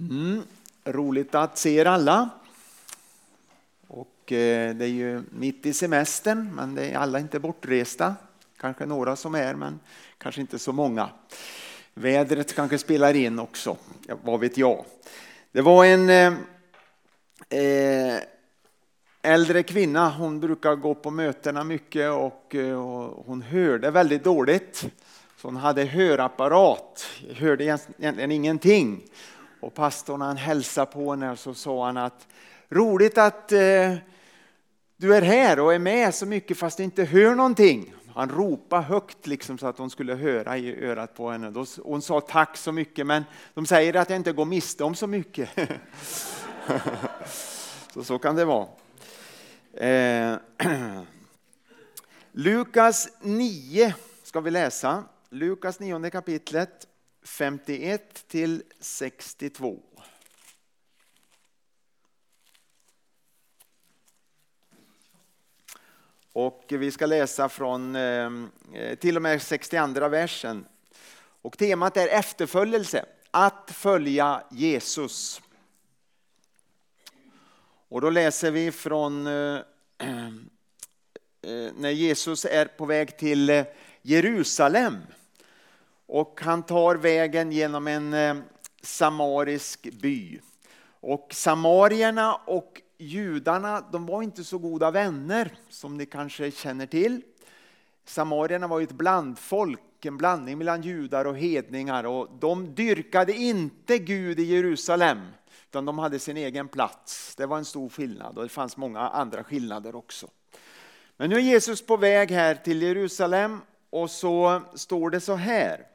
Mm, 0.00 0.42
roligt 0.84 1.34
att 1.34 1.58
se 1.58 1.76
er 1.76 1.86
alla. 1.86 2.28
Och 3.86 4.32
eh, 4.32 4.74
det 4.74 4.84
är 4.84 4.88
ju 4.88 5.22
mitt 5.30 5.66
i 5.66 5.72
semestern, 5.72 6.54
men 6.54 6.74
det 6.74 6.86
är 6.86 6.96
alla 6.96 7.18
inte 7.18 7.40
bortresta. 7.40 8.14
Kanske 8.56 8.86
några 8.86 9.16
som 9.16 9.34
är, 9.34 9.54
men 9.54 9.80
kanske 10.18 10.40
inte 10.40 10.58
så 10.58 10.72
många. 10.72 11.08
Vädret 11.94 12.54
kanske 12.54 12.78
spelar 12.78 13.14
in 13.14 13.38
också, 13.38 13.76
ja, 14.06 14.16
vad 14.24 14.40
vet 14.40 14.56
jag. 14.56 14.84
Det 15.52 15.62
var 15.62 15.84
en 15.84 16.10
eh, 16.10 16.32
eh 17.60 18.22
äldre 19.22 19.62
kvinna, 19.62 20.10
hon 20.10 20.40
brukar 20.40 20.74
gå 20.74 20.94
på 20.94 21.10
mötena 21.10 21.64
mycket 21.64 22.10
och, 22.10 22.54
eh, 22.54 22.78
och 22.78 23.24
hon 23.26 23.42
hörde 23.42 23.90
väldigt 23.90 24.24
dåligt. 24.24 24.86
Så 25.36 25.48
hon 25.48 25.56
hade 25.56 25.84
hörapparat, 25.84 27.06
hörde 27.34 27.64
egentligen 27.64 28.30
ingenting. 28.30 29.02
Och 29.64 29.74
pastorn 29.74 30.20
han 30.20 30.36
hälsade 30.36 30.92
på 30.92 31.10
henne 31.10 31.30
och 31.30 31.38
så 31.38 31.54
sa 31.54 31.86
han 31.86 31.96
att 31.96 32.26
roligt 32.68 33.18
att 33.18 33.52
eh, 33.52 33.94
du 34.96 35.14
är 35.14 35.22
här 35.22 35.60
och 35.60 35.74
är 35.74 35.78
med 35.78 36.14
så 36.14 36.26
mycket 36.26 36.58
fast 36.58 36.76
du 36.76 36.82
inte 36.82 37.04
hör 37.04 37.34
någonting. 37.34 37.94
Han 38.14 38.28
ropade 38.28 38.82
högt 38.82 39.26
liksom 39.26 39.58
så 39.58 39.66
att 39.66 39.78
hon 39.78 39.90
skulle 39.90 40.14
höra 40.14 40.58
i 40.58 40.84
örat 40.84 41.14
på 41.14 41.30
henne. 41.30 41.50
Då, 41.50 41.66
hon 41.84 42.02
sa 42.02 42.20
tack 42.20 42.56
så 42.56 42.72
mycket 42.72 43.06
men 43.06 43.24
de 43.54 43.66
säger 43.66 43.96
att 43.96 44.10
jag 44.10 44.16
inte 44.16 44.32
går 44.32 44.44
miste 44.44 44.84
om 44.84 44.94
så 44.94 45.06
mycket. 45.06 45.50
så, 47.92 48.04
så 48.04 48.18
kan 48.18 48.36
det 48.36 48.44
vara. 48.44 48.66
Eh, 49.74 50.36
Lukas 52.32 53.08
9 53.20 53.94
ska 54.22 54.40
vi 54.40 54.50
läsa. 54.50 55.04
Lukas 55.30 55.80
9 55.80 56.10
kapitlet 56.10 56.86
51 57.24 58.28
till 58.28 58.62
62. 58.80 59.82
Och 66.32 66.64
vi 66.68 66.90
ska 66.90 67.06
läsa 67.06 67.48
från 67.48 67.96
eh, 67.96 68.30
till 69.00 69.16
och 69.16 69.22
med 69.22 69.42
62 69.42 70.08
versen. 70.08 70.66
Och 71.42 71.58
temat 71.58 71.96
är 71.96 72.08
efterföljelse, 72.08 73.04
att 73.30 73.70
följa 73.74 74.42
Jesus. 74.50 75.42
Och 77.88 78.00
då 78.00 78.10
läser 78.10 78.50
vi 78.50 78.72
från 78.72 79.26
eh, 79.26 79.32
eh, 81.42 81.72
när 81.74 81.90
Jesus 81.90 82.44
är 82.44 82.66
på 82.66 82.86
väg 82.86 83.18
till 83.18 83.64
Jerusalem. 84.02 84.98
Och 86.06 86.40
han 86.42 86.62
tar 86.62 86.94
vägen 86.94 87.52
genom 87.52 87.86
en 87.86 88.14
eh, 88.14 88.36
samarisk 88.82 89.92
by. 89.92 90.40
Och 91.00 91.28
samarierna 91.30 92.34
och 92.34 92.82
judarna 92.98 93.80
de 93.92 94.06
var 94.06 94.22
inte 94.22 94.44
så 94.44 94.58
goda 94.58 94.90
vänner 94.90 95.58
som 95.68 95.96
ni 95.96 96.06
kanske 96.06 96.50
känner 96.50 96.86
till. 96.86 97.22
Samarierna 98.04 98.66
var 98.66 98.80
ett 98.80 98.92
blandfolk, 98.92 100.04
en 100.04 100.16
blandning 100.16 100.58
mellan 100.58 100.82
judar 100.82 101.24
och 101.24 101.38
hedningar. 101.38 102.04
Och 102.04 102.28
de 102.40 102.74
dyrkade 102.74 103.32
inte 103.32 103.98
Gud 103.98 104.40
i 104.40 104.42
Jerusalem, 104.42 105.18
utan 105.70 105.84
de 105.84 105.98
hade 105.98 106.18
sin 106.18 106.36
egen 106.36 106.68
plats. 106.68 107.34
Det 107.36 107.46
var 107.46 107.58
en 107.58 107.64
stor 107.64 107.88
skillnad 107.88 108.38
och 108.38 108.42
det 108.42 108.48
fanns 108.48 108.76
många 108.76 109.00
andra 109.00 109.44
skillnader 109.44 109.94
också. 109.94 110.28
Men 111.16 111.30
nu 111.30 111.36
är 111.36 111.40
Jesus 111.40 111.86
på 111.86 111.96
väg 111.96 112.30
här 112.30 112.54
till 112.54 112.82
Jerusalem 112.82 113.60
och 113.90 114.10
så 114.10 114.62
står 114.74 115.10
det 115.10 115.20
så 115.20 115.34
här. 115.34 115.93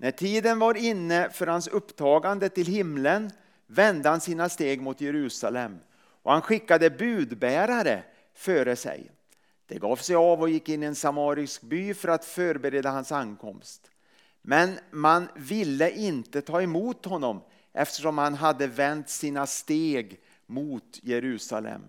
När 0.00 0.10
tiden 0.10 0.58
var 0.58 0.74
inne 0.74 1.30
för 1.30 1.46
hans 1.46 1.68
upptagande 1.68 2.48
till 2.48 2.66
himlen 2.66 3.30
vände 3.66 4.08
han 4.08 4.20
sina 4.20 4.48
steg 4.48 4.80
mot 4.80 5.00
Jerusalem 5.00 5.78
och 6.22 6.32
han 6.32 6.42
skickade 6.42 6.90
budbärare 6.90 8.02
före 8.34 8.76
sig. 8.76 9.10
De 9.66 9.78
gav 9.78 9.96
sig 9.96 10.16
av 10.16 10.40
och 10.40 10.50
gick 10.50 10.68
in 10.68 10.82
i 10.82 10.86
en 10.86 10.94
samarisk 10.94 11.62
by 11.62 11.94
för 11.94 12.08
att 12.08 12.24
förbereda 12.24 12.90
hans 12.90 13.12
ankomst. 13.12 13.90
Men 14.42 14.78
man 14.90 15.28
ville 15.36 15.90
inte 15.90 16.42
ta 16.42 16.62
emot 16.62 17.04
honom 17.04 17.40
eftersom 17.72 18.18
han 18.18 18.34
hade 18.34 18.66
vänt 18.66 19.08
sina 19.08 19.46
steg 19.46 20.20
mot 20.46 20.98
Jerusalem. 21.02 21.82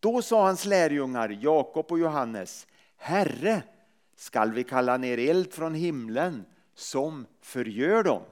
Då 0.00 0.22
sa 0.22 0.44
hans 0.44 0.64
lärjungar 0.64 1.38
Jakob 1.40 1.92
och 1.92 1.98
Johannes, 1.98 2.66
Herre, 2.96 3.62
skall 4.16 4.52
vi 4.52 4.64
kalla 4.64 4.96
ner 4.96 5.18
eld 5.18 5.52
från 5.52 5.74
himlen 5.74 6.44
som 6.74 7.26
förgör 7.40 8.02
dem. 8.02 8.22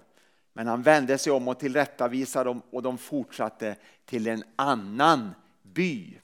Men 0.52 0.66
han 0.66 0.82
vände 0.82 1.18
sig 1.18 1.32
om 1.32 1.48
och 1.48 1.58
tillrättavisade 1.58 2.44
dem 2.50 2.62
och 2.70 2.82
de 2.82 2.98
fortsatte 2.98 3.76
till 4.04 4.26
en 4.26 4.44
annan 4.56 5.34
by. 5.62 6.18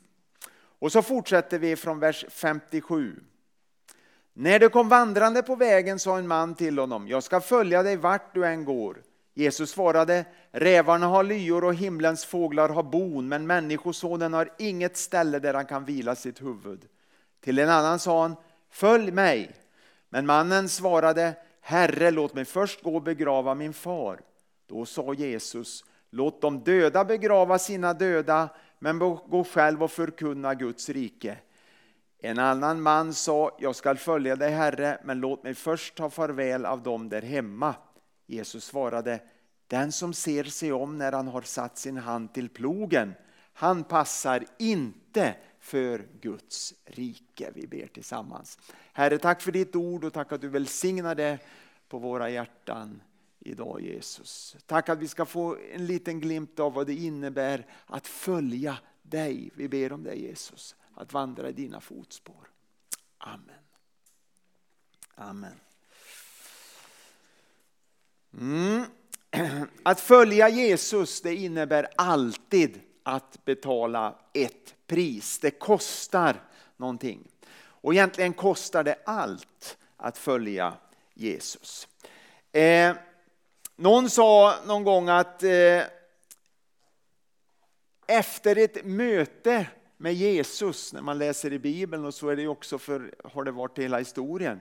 Och 0.78 0.92
så 0.92 1.02
fortsätter 1.02 1.58
vi 1.58 1.76
från 1.76 2.00
vers 2.00 2.24
57. 2.28 3.20
När 4.32 4.58
du 4.58 4.68
kom 4.68 4.88
vandrande 4.88 5.42
på 5.42 5.56
vägen 5.56 5.98
sa 5.98 6.18
en 6.18 6.28
man 6.28 6.54
till 6.54 6.78
honom, 6.78 7.08
jag 7.08 7.22
ska 7.22 7.40
följa 7.40 7.82
dig 7.82 7.96
vart 7.96 8.34
du 8.34 8.46
än 8.46 8.64
går. 8.64 9.02
Jesus 9.34 9.70
svarade, 9.70 10.24
rävarna 10.50 11.06
har 11.06 11.24
lyor 11.24 11.64
och 11.64 11.74
himlens 11.74 12.24
fåglar 12.24 12.68
har 12.68 12.82
bon, 12.82 13.28
men 13.28 13.46
människosonen 13.46 14.32
har 14.32 14.48
inget 14.58 14.96
ställe 14.96 15.38
där 15.38 15.54
han 15.54 15.66
kan 15.66 15.84
vila 15.84 16.14
sitt 16.14 16.42
huvud. 16.42 16.84
Till 17.40 17.58
en 17.58 17.68
annan 17.68 17.98
sa 17.98 18.22
han, 18.22 18.36
följ 18.70 19.10
mig. 19.10 19.54
Men 20.08 20.26
mannen 20.26 20.68
svarade, 20.68 21.34
Herre, 21.68 22.10
låt 22.10 22.34
mig 22.34 22.44
först 22.44 22.82
gå 22.82 22.94
och 22.94 23.02
begrava 23.02 23.54
min 23.54 23.72
far. 23.72 24.20
Då 24.66 24.86
sa 24.86 25.14
Jesus, 25.14 25.84
låt 26.10 26.40
de 26.40 26.60
döda 26.64 27.04
begrava 27.04 27.58
sina 27.58 27.94
döda, 27.94 28.48
men 28.78 28.98
gå 28.98 29.44
själv 29.44 29.82
och 29.82 29.90
förkunna 29.90 30.54
Guds 30.54 30.88
rike. 30.88 31.38
En 32.18 32.38
annan 32.38 32.82
man 32.82 33.14
sa, 33.14 33.56
jag 33.60 33.76
skall 33.76 33.96
följa 33.96 34.36
dig 34.36 34.50
Herre, 34.50 35.00
men 35.04 35.20
låt 35.20 35.42
mig 35.42 35.54
först 35.54 35.94
ta 35.94 36.10
farväl 36.10 36.66
av 36.66 36.82
dem 36.82 37.08
där 37.08 37.22
hemma. 37.22 37.74
Jesus 38.26 38.64
svarade, 38.64 39.20
den 39.66 39.92
som 39.92 40.14
ser 40.14 40.44
sig 40.44 40.72
om 40.72 40.98
när 40.98 41.12
han 41.12 41.28
har 41.28 41.42
satt 41.42 41.78
sin 41.78 41.96
hand 41.96 42.34
till 42.34 42.48
plogen, 42.48 43.14
han 43.52 43.84
passar 43.84 44.44
inte 44.58 45.34
för 45.66 46.08
Guds 46.20 46.74
rike. 46.84 47.50
Vi 47.54 47.66
ber 47.66 47.86
tillsammans. 47.86 48.58
Herre, 48.92 49.18
tack 49.18 49.42
för 49.42 49.52
ditt 49.52 49.76
ord 49.76 50.04
och 50.04 50.12
tack 50.12 50.32
att 50.32 50.40
du 50.40 50.48
välsignar 50.48 51.14
det 51.14 51.38
på 51.88 51.98
våra 51.98 52.30
hjärtan 52.30 53.02
idag 53.38 53.80
Jesus. 53.80 54.56
Tack 54.66 54.88
att 54.88 54.98
vi 54.98 55.08
ska 55.08 55.24
få 55.24 55.56
en 55.72 55.86
liten 55.86 56.20
glimt 56.20 56.60
av 56.60 56.72
vad 56.72 56.86
det 56.86 56.94
innebär 56.94 57.66
att 57.86 58.06
följa 58.06 58.78
dig. 59.02 59.50
Vi 59.54 59.68
ber 59.68 59.92
om 59.92 60.02
dig 60.02 60.22
Jesus, 60.22 60.76
att 60.94 61.12
vandra 61.12 61.48
i 61.48 61.52
dina 61.52 61.80
fotspår. 61.80 62.48
Amen. 63.18 63.64
Amen. 65.14 65.60
Mm. 68.38 68.84
Att 69.82 70.00
följa 70.00 70.48
Jesus 70.48 71.20
det 71.20 71.34
innebär 71.34 71.88
alltid 71.96 72.80
att 73.02 73.44
betala 73.44 74.18
ett 74.32 74.75
pris. 74.86 75.38
Det 75.38 75.50
kostar 75.50 76.42
någonting. 76.76 77.28
Och 77.58 77.94
egentligen 77.94 78.32
kostar 78.32 78.84
det 78.84 78.98
allt 79.04 79.78
att 79.96 80.18
följa 80.18 80.74
Jesus. 81.14 81.88
Eh, 82.52 82.96
någon 83.76 84.10
sa 84.10 84.54
någon 84.66 84.84
gång 84.84 85.08
att 85.08 85.42
eh, 85.42 85.82
efter 88.06 88.58
ett 88.58 88.84
möte 88.84 89.66
med 89.96 90.14
Jesus, 90.14 90.92
när 90.92 91.02
man 91.02 91.18
läser 91.18 91.52
i 91.52 91.58
Bibeln 91.58 92.04
och 92.04 92.14
så 92.14 92.28
är 92.28 92.36
det 92.36 92.48
också 92.48 92.78
för, 92.78 93.14
har 93.24 93.44
det 93.44 93.50
varit 93.50 93.78
hela 93.78 93.98
historien. 93.98 94.60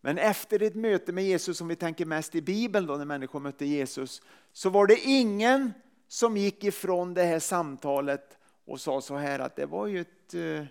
Men 0.00 0.18
efter 0.18 0.62
ett 0.62 0.74
möte 0.74 1.12
med 1.12 1.24
Jesus, 1.24 1.58
som 1.58 1.68
vi 1.68 1.76
tänker 1.76 2.06
mest 2.06 2.34
i 2.34 2.42
Bibeln 2.42 2.86
då 2.86 2.96
när 2.96 3.04
människor 3.04 3.40
mötte 3.40 3.66
Jesus, 3.66 4.22
så 4.52 4.70
var 4.70 4.86
det 4.86 5.00
ingen 5.00 5.72
som 6.08 6.36
gick 6.36 6.64
ifrån 6.64 7.14
det 7.14 7.22
här 7.22 7.38
samtalet 7.38 8.38
och 8.64 8.80
sa 8.80 9.00
så 9.00 9.16
här 9.16 9.38
att 9.38 9.56
det 9.56 9.66
var 9.66 9.86
ju 9.86 10.00
ett 10.00 10.34
eh, 10.34 10.64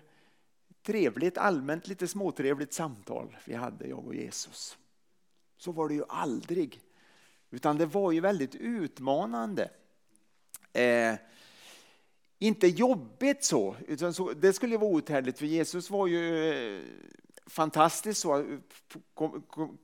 trevligt, 0.82 1.38
allmänt 1.38 1.88
lite 1.88 2.08
småtrevligt 2.08 2.72
samtal 2.72 3.36
vi 3.44 3.54
hade, 3.54 3.88
jag 3.88 4.06
och 4.06 4.14
Jesus. 4.14 4.78
Så 5.56 5.72
var 5.72 5.88
det 5.88 5.94
ju 5.94 6.04
aldrig. 6.08 6.80
Utan 7.50 7.78
det 7.78 7.86
var 7.86 8.12
ju 8.12 8.20
väldigt 8.20 8.54
utmanande. 8.54 9.70
Eh, 10.72 11.14
inte 12.38 12.66
jobbigt 12.66 13.44
så, 13.44 13.76
utan 13.86 14.14
så, 14.14 14.32
det 14.32 14.52
skulle 14.52 14.76
vara 14.76 14.90
outhärdligt 14.90 15.38
för 15.38 15.46
Jesus 15.46 15.90
var 15.90 16.06
ju 16.06 16.52
eh, 16.52 16.82
så 18.12 18.34
att 18.34 18.44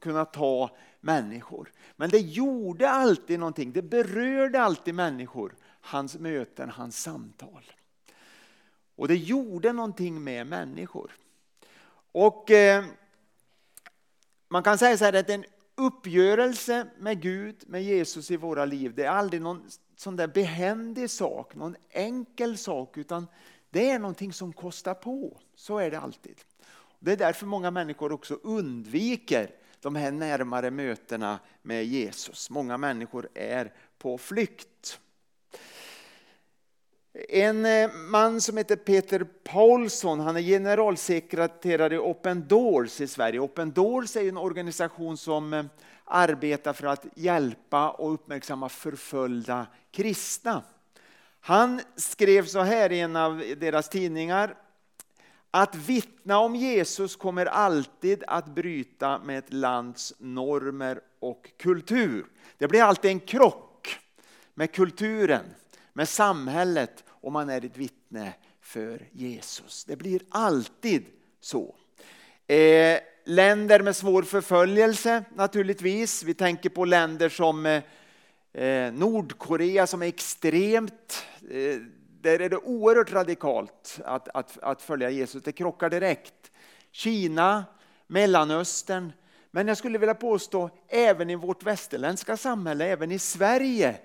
kunna 0.00 0.24
ta 0.24 0.76
människor. 1.00 1.72
Men 1.96 2.10
det 2.10 2.18
gjorde 2.18 2.90
alltid 2.90 3.38
någonting, 3.38 3.72
det 3.72 3.82
berörde 3.82 4.60
alltid 4.60 4.94
människor, 4.94 5.54
hans 5.80 6.18
möten, 6.18 6.70
hans 6.70 7.02
samtal. 7.02 7.64
Och 9.00 9.08
det 9.08 9.17
gjorde 9.17 9.73
någonting 9.73 10.25
med 10.25 10.47
människor. 10.47 11.17
Och 12.12 12.50
eh, 12.50 12.85
man 14.49 14.62
kan 14.62 14.79
säga 14.79 14.99
så 14.99 15.05
här 15.05 15.12
att 15.12 15.31
en 15.31 15.44
uppgörelse 15.75 16.87
med 16.99 17.23
Gud, 17.23 17.64
med 17.67 17.82
Jesus 17.82 18.31
i 18.31 18.37
våra 18.37 18.64
liv, 18.64 18.94
det 18.94 19.05
är 19.05 19.11
aldrig 19.11 19.43
någon 19.43 19.70
sån 19.97 20.17
där 20.17 20.26
behändig 20.26 21.11
sak, 21.11 21.55
någon 21.55 21.76
enkel 21.91 22.58
sak, 22.58 22.97
utan 22.97 23.26
det 23.70 23.91
är 23.91 23.99
någonting 23.99 24.32
som 24.32 24.52
kostar 24.52 24.94
på. 24.94 25.37
Så 25.55 25.79
är 25.79 25.91
det 25.91 25.99
alltid. 25.99 26.41
Det 26.99 27.12
är 27.12 27.17
därför 27.17 27.46
många 27.46 27.70
människor 27.70 28.12
också 28.12 28.35
undviker 28.35 29.50
de 29.81 29.96
här 29.96 30.11
närmare 30.11 30.70
mötena 30.70 31.38
med 31.62 31.85
Jesus. 31.85 32.50
Många 32.50 32.76
människor 32.76 33.29
är 33.35 33.75
på 33.99 34.19
flykt. 34.19 35.00
En 37.12 37.66
eh, 37.66 37.92
man 37.92 38.40
som 38.40 38.56
heter 38.56 38.76
Peter 38.76 39.26
Paulsson, 39.44 40.20
han 40.20 40.36
är 40.36 40.40
generalsekreterare 40.40 41.94
i 41.94 41.98
Open 41.98 42.48
Doors 42.48 43.00
i 43.00 43.06
Sverige. 43.06 43.40
Open 43.40 43.72
Doors 43.72 44.16
är 44.16 44.28
en 44.28 44.36
organisation 44.36 45.16
som 45.16 45.52
eh, 45.52 45.64
arbetar 46.04 46.72
för 46.72 46.86
att 46.86 47.06
hjälpa 47.14 47.90
och 47.90 48.14
uppmärksamma 48.14 48.68
förföljda 48.68 49.66
kristna. 49.90 50.62
Han 51.40 51.80
skrev 51.96 52.46
så 52.46 52.60
här 52.60 52.92
i 52.92 53.00
en 53.00 53.16
av 53.16 53.44
deras 53.60 53.88
tidningar. 53.88 54.54
Att 55.50 55.74
vittna 55.74 56.38
om 56.38 56.54
Jesus 56.56 57.16
kommer 57.16 57.46
alltid 57.46 58.24
att 58.26 58.46
bryta 58.46 59.18
med 59.18 59.38
ett 59.38 59.52
lands 59.52 60.14
normer 60.18 61.00
och 61.20 61.50
kultur. 61.56 62.26
Det 62.58 62.68
blir 62.68 62.82
alltid 62.82 63.10
en 63.10 63.20
krock 63.20 63.98
med 64.54 64.72
kulturen, 64.72 65.44
med 65.92 66.08
samhället 66.08 67.04
om 67.08 67.32
man 67.32 67.50
är 67.50 67.64
ett 67.64 67.76
vittne 67.76 68.32
för 68.60 69.08
Jesus. 69.12 69.84
Det 69.84 69.96
blir 69.96 70.22
alltid 70.31 71.06
så. 71.40 71.75
Eh, 72.46 72.98
länder 73.25 73.81
med 73.81 73.96
svår 73.96 74.22
förföljelse 74.22 75.25
naturligtvis. 75.34 76.22
Vi 76.22 76.34
tänker 76.34 76.70
på 76.70 76.84
länder 76.84 77.28
som 77.28 77.66
eh, 77.66 77.82
eh, 78.52 78.92
Nordkorea 78.92 79.87
som 79.87 80.02
är 80.02 80.06
extremt 80.06 81.25
eh, 81.50 81.81
där 82.22 82.40
är 82.40 82.48
det 82.48 82.56
oerhört 82.56 83.12
radikalt 83.12 84.00
att, 84.04 84.28
att, 84.28 84.58
att 84.58 84.82
följa 84.82 85.10
Jesus. 85.10 85.43
Det 85.43 85.52
krockar 85.52 85.90
direkt. 85.90 86.50
Kina, 86.93 87.64
Mellanöstern, 88.06 89.12
men 89.50 89.69
jag 89.69 89.76
skulle 89.76 89.98
vilja 89.98 90.14
påstå 90.14 90.70
även 90.88 91.31
i 91.31 91.34
vårt 91.34 91.62
västerländska 91.62 92.36
samhälle, 92.36 92.84
även 92.86 93.12
i 93.12 93.19
Sverige, 93.19 93.96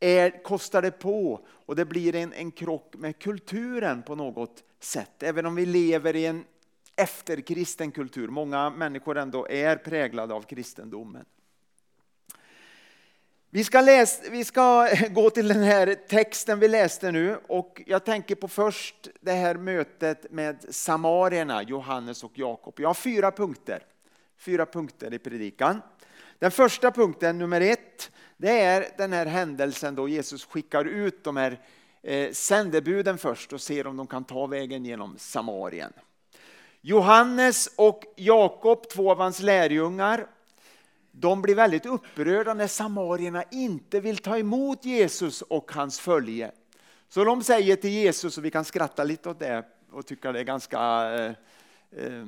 är, 0.00 0.42
kostar 0.42 0.82
det 0.82 0.90
på 0.90 1.46
och 1.48 1.76
det 1.76 1.84
blir 1.84 2.14
en, 2.14 2.32
en 2.32 2.50
krock 2.50 2.94
med 2.96 3.18
kulturen 3.18 4.02
på 4.02 4.14
något 4.14 4.64
sätt. 4.80 5.22
Även 5.22 5.46
om 5.46 5.54
vi 5.54 5.66
lever 5.66 6.16
i 6.16 6.26
en 6.26 6.44
efterkristen 6.96 7.90
kultur, 7.90 8.28
många 8.28 8.70
människor 8.70 9.18
ändå 9.18 9.48
är 9.48 9.76
präglade 9.76 10.34
av 10.34 10.42
kristendomen. 10.42 11.24
Vi 13.50 13.64
ska, 13.64 13.80
läsa, 13.80 14.22
vi 14.30 14.44
ska 14.44 14.88
gå 15.10 15.30
till 15.30 15.48
den 15.48 15.62
här 15.62 15.94
texten 16.08 16.60
vi 16.60 16.68
läste 16.68 17.12
nu 17.12 17.36
och 17.46 17.82
jag 17.86 18.04
tänker 18.04 18.34
på 18.34 18.48
först 18.48 19.08
det 19.20 19.32
här 19.32 19.54
mötet 19.54 20.32
med 20.32 20.64
samarierna, 20.70 21.62
Johannes 21.62 22.24
och 22.24 22.38
Jakob. 22.38 22.74
Jag 22.80 22.88
har 22.88 22.94
fyra 22.94 23.30
punkter, 23.30 23.82
fyra 24.36 24.66
punkter 24.66 25.14
i 25.14 25.18
predikan. 25.18 25.80
Den 26.38 26.50
första 26.50 26.90
punkten, 26.90 27.38
nummer 27.38 27.60
ett, 27.60 28.10
det 28.36 28.60
är 28.60 28.88
den 28.98 29.12
här 29.12 29.26
händelsen 29.26 29.94
då 29.94 30.08
Jesus 30.08 30.44
skickar 30.44 30.84
ut 30.84 31.24
de 31.24 31.36
här 31.36 31.60
eh, 32.02 32.32
sändebuden 32.32 33.18
först 33.18 33.52
och 33.52 33.60
ser 33.60 33.86
om 33.86 33.96
de 33.96 34.06
kan 34.06 34.24
ta 34.24 34.46
vägen 34.46 34.84
genom 34.84 35.18
Samarien. 35.18 35.92
Johannes 36.80 37.68
och 37.76 38.04
Jakob, 38.16 38.88
två 38.88 39.10
av 39.10 39.18
hans 39.18 39.40
lärjungar, 39.40 40.26
de 41.10 41.42
blir 41.42 41.54
väldigt 41.54 41.86
upprörda 41.86 42.54
när 42.54 42.66
samarierna 42.66 43.44
inte 43.50 44.00
vill 44.00 44.18
ta 44.18 44.38
emot 44.38 44.84
Jesus 44.84 45.42
och 45.42 45.72
hans 45.72 46.00
följe. 46.00 46.52
Så 47.08 47.24
de 47.24 47.42
säger 47.42 47.76
till 47.76 47.90
Jesus, 47.90 48.38
och 48.38 48.44
vi 48.44 48.50
kan 48.50 48.64
skratta 48.64 49.04
lite 49.04 49.28
åt 49.28 49.38
det 49.38 49.64
och 49.90 50.06
tycka 50.06 50.32
det 50.32 50.40
är 50.40 50.44
ganska 50.44 51.14
eh, 51.14 51.32
eh, 51.96 52.24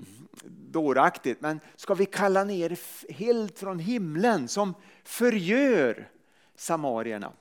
dåraktigt, 0.70 1.40
men 1.40 1.60
ska 1.76 1.94
vi 1.94 2.06
kalla 2.06 2.44
ner 2.44 2.78
helt 3.12 3.58
från 3.58 3.78
himlen 3.78 4.48
som 4.48 4.74
förgör 5.04 6.08
samarierna? 6.54 7.32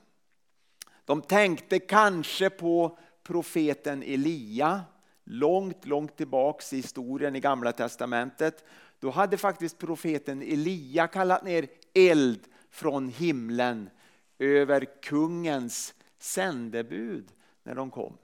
De 1.06 1.22
tänkte 1.22 1.80
kanske 1.80 2.50
på 2.50 2.98
profeten 3.24 4.04
Elia, 4.04 4.82
långt, 5.24 5.86
långt 5.86 6.18
tillbaks 6.18 6.74
i 6.74 6.76
historien 6.76 7.36
i 7.36 7.40
Gamla 7.40 7.72
Testamentet 7.72 8.66
då 9.00 9.10
hade 9.10 9.38
faktiskt 9.38 9.78
profeten 9.78 10.42
Elia 10.42 11.08
kallat 11.08 11.44
ner 11.44 11.68
eld 11.94 12.40
från 12.70 13.10
himlen 13.10 13.90
över 14.40 15.02
kungens 15.02 15.94
sändebud 16.20 17.32
när 17.64 17.76
de 17.76 17.92
kom. 17.92 18.18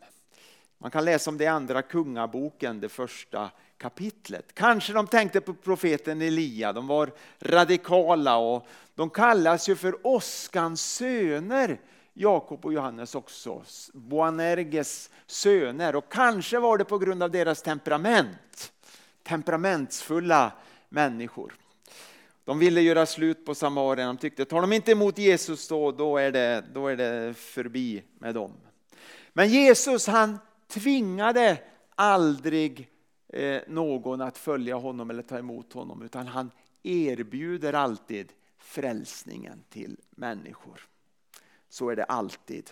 Man 0.77 0.91
kan 0.91 1.05
läsa 1.05 1.29
om 1.29 1.37
det 1.37 1.43
i 1.43 1.47
andra 1.47 1.81
kungaboken, 1.81 2.79
det 2.79 2.89
första 2.89 3.51
kapitlet. 3.77 4.53
Kanske 4.53 4.93
de 4.93 5.07
tänkte 5.07 5.41
på 5.41 5.53
profeten 5.53 6.21
Elia, 6.21 6.73
de 6.73 6.87
var 6.87 7.11
radikala 7.39 8.37
och 8.37 8.67
de 8.95 9.09
kallas 9.09 9.69
ju 9.69 9.75
för 9.75 10.07
åskans 10.07 10.81
söner, 10.81 11.79
Jakob 12.13 12.65
och 12.65 12.73
Johannes 12.73 13.15
också, 13.15 13.63
Boanerges 13.93 15.09
söner. 15.27 15.95
Och 15.95 16.11
kanske 16.11 16.59
var 16.59 16.77
det 16.77 16.85
på 16.85 16.97
grund 16.97 17.23
av 17.23 17.31
deras 17.31 17.61
temperament 17.61 18.73
temperamentsfulla 19.23 20.51
människor. 20.89 21.53
De 22.45 22.59
ville 22.59 22.81
göra 22.81 23.05
slut 23.05 23.45
på 23.45 23.55
Samarien. 23.55 24.07
De 24.07 24.17
tyckte 24.17 24.45
tar 24.45 24.61
de 24.61 24.73
inte 24.73 24.91
emot 24.91 25.17
Jesus 25.17 25.67
då, 25.67 25.91
då, 25.91 26.17
är 26.17 26.31
det, 26.31 26.63
då 26.73 26.87
är 26.87 26.95
det 26.95 27.33
förbi 27.33 28.03
med 28.19 28.35
dem. 28.35 28.53
Men 29.33 29.49
Jesus 29.49 30.07
han 30.07 30.39
tvingade 30.67 31.57
aldrig 31.95 32.89
Eh, 33.33 33.61
någon 33.67 34.21
att 34.21 34.37
följa 34.37 34.75
honom 34.75 35.09
eller 35.09 35.23
ta 35.23 35.37
emot 35.37 35.73
honom 35.73 36.01
utan 36.01 36.27
han 36.27 36.51
erbjuder 36.83 37.73
alltid 37.73 38.31
frälsningen 38.57 39.63
till 39.69 39.97
människor. 40.09 40.87
Så 41.69 41.89
är 41.89 41.95
det 41.95 42.03
alltid. 42.03 42.71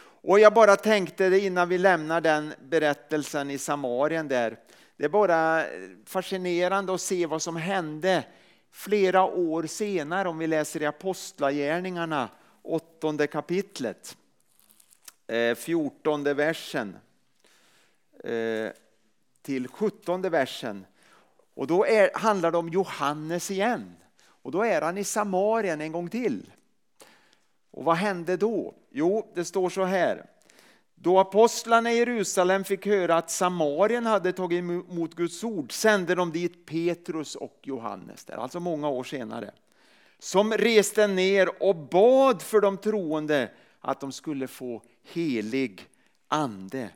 Och 0.00 0.40
jag 0.40 0.54
bara 0.54 0.76
tänkte 0.76 1.28
det 1.28 1.40
innan 1.40 1.68
vi 1.68 1.78
lämnar 1.78 2.20
den 2.20 2.54
berättelsen 2.68 3.50
i 3.50 3.58
Samarien 3.58 4.28
där 4.28 4.58
det 4.96 5.04
är 5.04 5.08
bara 5.08 5.66
eh, 5.66 5.88
fascinerande 6.04 6.94
att 6.94 7.00
se 7.00 7.26
vad 7.26 7.42
som 7.42 7.56
hände 7.56 8.24
flera 8.70 9.24
år 9.24 9.62
senare 9.62 10.28
om 10.28 10.38
vi 10.38 10.46
läser 10.46 10.82
i 10.82 10.86
Apostlagärningarna, 10.86 12.28
åttonde 12.62 13.26
kapitlet, 13.26 14.16
eh, 15.26 15.54
fjortonde 15.54 16.34
versen 16.34 16.96
till 19.48 19.68
sjuttonde 19.68 20.30
versen. 20.30 20.86
Och 21.54 21.66
då 21.66 21.86
är, 21.86 22.10
handlar 22.14 22.52
det 22.52 22.58
om 22.58 22.68
Johannes 22.68 23.50
igen. 23.50 23.96
Och 24.42 24.50
då 24.50 24.62
är 24.62 24.82
han 24.82 24.98
i 24.98 25.04
Samarien 25.04 25.80
en 25.80 25.92
gång 25.92 26.08
till. 26.08 26.50
Och 27.70 27.84
vad 27.84 27.96
hände 27.96 28.36
då? 28.36 28.74
Jo, 28.90 29.32
det 29.34 29.44
står 29.44 29.70
så 29.70 29.84
här. 29.84 30.26
Då 30.94 31.18
apostlarna 31.18 31.92
i 31.92 31.96
Jerusalem 31.98 32.64
fick 32.64 32.86
höra 32.86 33.16
att 33.16 33.30
Samarien 33.30 34.06
hade 34.06 34.32
tagit 34.32 34.58
emot 34.58 35.14
Guds 35.14 35.44
ord 35.44 35.72
sände 35.72 36.14
de 36.14 36.32
dit 36.32 36.66
Petrus 36.66 37.34
och 37.34 37.58
Johannes, 37.62 38.24
där, 38.24 38.36
alltså 38.36 38.60
många 38.60 38.88
år 38.88 39.04
senare, 39.04 39.50
som 40.18 40.52
reste 40.52 41.06
ner 41.06 41.62
och 41.62 41.76
bad 41.76 42.42
för 42.42 42.60
de 42.60 42.76
troende 42.76 43.50
att 43.80 44.00
de 44.00 44.12
skulle 44.12 44.46
få 44.46 44.82
helig 45.12 45.88
ande. 46.28 46.90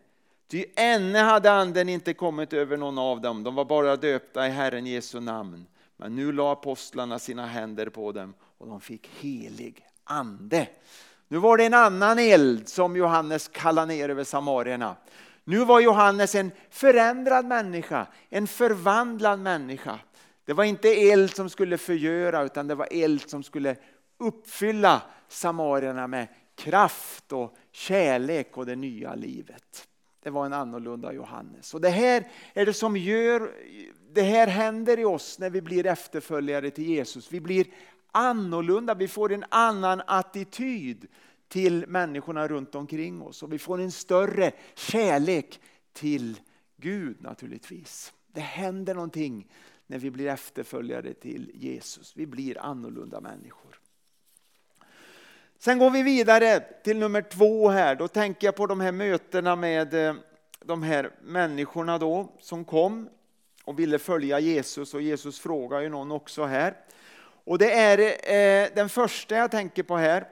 Ty 0.53 0.65
ännu 0.77 1.19
hade 1.19 1.53
anden 1.53 1.89
inte 1.89 2.15
kommit 2.15 2.53
över 2.53 2.77
någon 2.77 2.99
av 2.99 3.21
dem, 3.21 3.43
de 3.43 3.55
var 3.55 3.65
bara 3.65 3.97
döpta 3.97 4.47
i 4.47 4.51
Herren 4.51 4.87
Jesu 4.87 5.21
namn. 5.21 5.67
Men 5.97 6.17
nu 6.17 6.33
la 6.33 6.53
apostlarna 6.53 7.19
sina 7.19 7.47
händer 7.47 7.89
på 7.89 8.13
dem 8.13 8.35
och 8.59 8.67
de 8.67 8.81
fick 8.81 9.11
helig 9.21 9.87
ande. 10.05 10.69
Nu 11.29 11.39
var 11.39 11.57
det 11.57 11.65
en 11.65 11.75
annan 11.75 12.19
eld 12.19 12.69
som 12.69 12.97
Johannes 12.97 13.49
kallade 13.49 13.87
ner 13.87 14.09
över 14.09 14.25
samarierna. 14.25 14.97
Nu 15.45 15.65
var 15.65 15.81
Johannes 15.81 16.35
en 16.35 16.51
förändrad 16.71 17.45
människa, 17.45 18.07
en 18.29 18.47
förvandlad 18.47 19.39
människa. 19.39 19.99
Det 20.45 20.53
var 20.53 20.65
inte 20.65 20.89
eld 20.89 21.37
som 21.37 21.51
skulle 21.51 21.79
förgöra 21.79 22.43
utan 22.43 22.67
det 22.67 22.75
var 22.75 22.89
eld 22.91 23.31
som 23.31 23.43
skulle 23.43 23.77
uppfylla 24.19 25.03
samarierna 25.29 26.07
med 26.07 26.29
kraft 26.57 27.33
och 27.33 27.57
kärlek 27.73 28.57
och 28.57 28.67
det 28.67 28.77
nya 28.77 29.15
livet. 29.15 29.89
Det 30.23 30.31
var 30.31 30.47
en 30.47 30.53
annorlunda 30.53 31.13
Johannes. 31.13 31.75
Och 31.75 31.81
det 31.81 31.89
här 31.89 32.29
är 32.55 32.67
det 32.67 32.73
som 32.73 32.97
gör, 32.97 33.53
det 34.13 34.23
här 34.23 34.47
händer 34.47 34.99
i 34.99 35.05
oss 35.05 35.39
när 35.39 35.51
vi 35.51 35.63
blir 35.63 35.87
efterföljare 35.87 36.71
till 36.71 36.85
Jesus. 36.85 37.33
Vi 37.33 37.41
blir 37.41 37.67
annorlunda, 38.13 38.95
vi 38.95 39.09
får 39.09 39.33
en 39.33 39.45
annan 39.49 40.03
attityd 40.07 41.07
till 41.49 41.85
människorna 41.89 42.49
runt 42.49 42.75
omkring 42.75 43.23
oss 43.23 43.43
och 43.43 43.53
vi 43.53 43.59
får 43.59 43.81
en 43.81 43.93
större 43.93 44.53
kärlek 44.75 45.61
till 45.93 46.41
Gud 46.77 47.23
naturligtvis. 47.23 48.13
Det 48.33 48.41
händer 48.41 48.95
någonting 48.95 49.49
när 49.87 49.99
vi 49.99 50.11
blir 50.11 50.27
efterföljare 50.27 51.15
till 51.15 51.51
Jesus. 51.55 52.17
Vi 52.17 52.27
blir 52.27 52.59
annorlunda 52.59 53.21
människor. 53.21 53.82
Sen 55.65 55.79
går 55.79 55.91
vi 55.91 56.03
vidare 56.03 56.61
till 56.61 56.99
nummer 56.99 57.23
två 57.23 57.69
här. 57.69 57.95
Då 57.95 58.09
tänker 58.09 58.47
jag 58.47 58.57
på 58.57 58.67
de 58.67 58.81
här 58.81 58.93
mötena 58.93 59.57
med 59.57 59.95
eh, 59.95 60.15
de 60.61 60.83
här 60.83 61.11
människorna 61.23 61.99
då 61.99 62.33
som 62.41 62.65
kom 62.65 63.09
och 63.65 63.79
ville 63.79 63.99
följa 63.99 64.39
Jesus 64.39 64.95
och 64.95 65.03
Jesus 65.03 65.41
frågar 65.41 65.81
ju 65.81 65.89
någon 65.89 66.13
också 66.13 66.45
här. 66.45 66.77
Och 67.45 67.59
det 67.59 67.73
är 67.73 67.99
eh, 67.99 68.69
den 68.75 68.89
första 68.89 69.37
jag 69.37 69.51
tänker 69.51 69.83
på 69.83 69.97
här. 69.97 70.29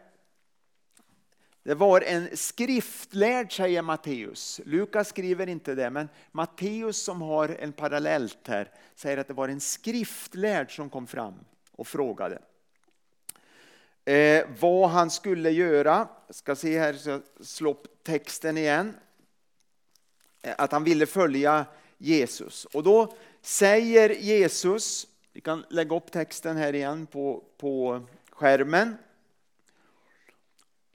Det 1.62 1.74
var 1.74 2.00
en 2.00 2.36
skriftlärd 2.36 3.56
säger 3.56 3.82
Matteus. 3.82 4.60
Lukas 4.64 5.08
skriver 5.08 5.46
inte 5.46 5.74
det 5.74 5.90
men 5.90 6.08
Matteus 6.32 7.04
som 7.04 7.22
har 7.22 7.48
en 7.48 7.72
parallellt 7.72 8.48
här 8.48 8.70
säger 8.94 9.18
att 9.18 9.28
det 9.28 9.34
var 9.34 9.48
en 9.48 9.60
skriftlärd 9.60 10.76
som 10.76 10.90
kom 10.90 11.06
fram 11.06 11.34
och 11.72 11.86
frågade 11.86 12.38
eh, 14.10 14.46
vad 14.60 14.90
han 14.90 15.10
skulle 15.10 15.50
göra. 15.50 16.08
Jag 16.26 16.36
ska 16.36 16.56
se 16.56 16.78
här, 16.78 16.92
så 16.92 17.20
slå 17.40 17.70
upp 17.70 18.04
texten 18.04 18.58
igen. 18.58 18.94
Eh, 20.42 20.54
att 20.58 20.72
han 20.72 20.84
ville 20.84 21.06
följa 21.06 21.66
Jesus. 21.98 22.64
Och 22.64 22.82
då 22.82 23.14
säger 23.42 24.10
Jesus, 24.10 25.06
vi 25.32 25.40
kan 25.40 25.64
lägga 25.68 25.96
upp 25.96 26.12
texten 26.12 26.56
här 26.56 26.74
igen 26.74 27.06
på, 27.06 27.44
på 27.56 28.02
skärmen. 28.30 28.96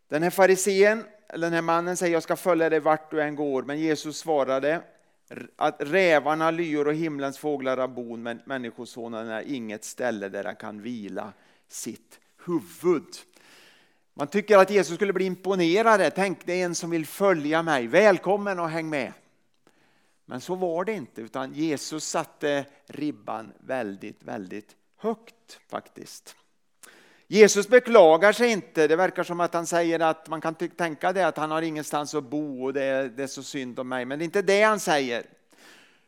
Den 0.08 0.24
här 0.24 0.30
farisén, 0.30 1.04
den 1.28 1.54
här 1.54 1.62
mannen 1.62 1.98
säger 1.98 2.14
jag 2.14 2.24
ska 2.24 2.36
följa 2.36 2.70
dig 2.70 2.80
vart 2.80 3.12
du 3.12 3.22
än 3.22 3.36
går. 3.36 3.64
Men 3.64 3.80
Jesus 3.80 4.18
svarade 4.18 4.82
att 5.56 5.76
rävarna, 5.80 6.52
lyor 6.52 6.88
och 6.88 6.94
himlens 6.94 7.38
fåglar 7.38 7.78
har 7.78 7.88
bon 7.88 8.24
men 8.24 8.42
människosonen 8.46 9.30
är 9.30 9.42
inget 9.42 9.84
ställe 9.84 10.30
där 10.30 10.44
han 10.44 10.56
kan 10.56 10.82
vila 10.82 11.34
sitt 11.68 12.20
huvud. 12.46 13.16
Man 14.14 14.28
tycker 14.28 14.58
att 14.58 14.70
Jesus 14.70 14.96
skulle 14.96 15.14
bli 15.14 15.26
imponerad. 15.26 16.12
Tänk, 16.16 16.46
det 16.46 16.62
är 16.62 16.66
en 16.66 16.76
som 16.76 16.90
vill 16.90 17.06
följa 17.06 17.64
mig. 17.64 17.88
Välkommen 17.88 18.60
och 18.60 18.70
häng 18.70 18.90
med. 18.90 19.14
Men 20.26 20.42
så 20.42 20.56
var 20.56 20.86
det 20.86 20.94
inte, 20.94 21.22
utan 21.22 21.54
Jesus 21.54 22.06
satte 22.06 22.66
ribban 22.88 23.54
väldigt, 23.60 24.24
väldigt 24.24 24.76
högt 24.98 25.60
faktiskt. 25.70 26.36
Jesus 27.28 27.68
beklagar 27.68 28.32
sig 28.32 28.52
inte. 28.52 28.88
Det 28.88 28.96
verkar 28.96 29.24
som 29.24 29.40
att 29.40 29.54
han 29.54 29.68
säger 29.68 30.00
att 30.00 30.28
man 30.28 30.42
kan 30.42 30.56
tänka 30.56 31.14
det 31.14 31.28
att 31.28 31.38
han 31.38 31.52
har 31.52 31.62
ingenstans 31.62 32.16
att 32.16 32.24
bo 32.24 32.66
och 32.66 32.74
det 32.74 32.84
är, 32.84 33.10
det 33.10 33.24
är 33.24 33.28
så 33.28 33.44
synd 33.44 33.80
om 33.80 33.90
mig. 33.90 34.06
Men 34.06 34.20
det 34.20 34.24
är 34.24 34.26
inte 34.26 34.42
det 34.42 34.62
han 34.62 34.80
säger. 34.80 35.26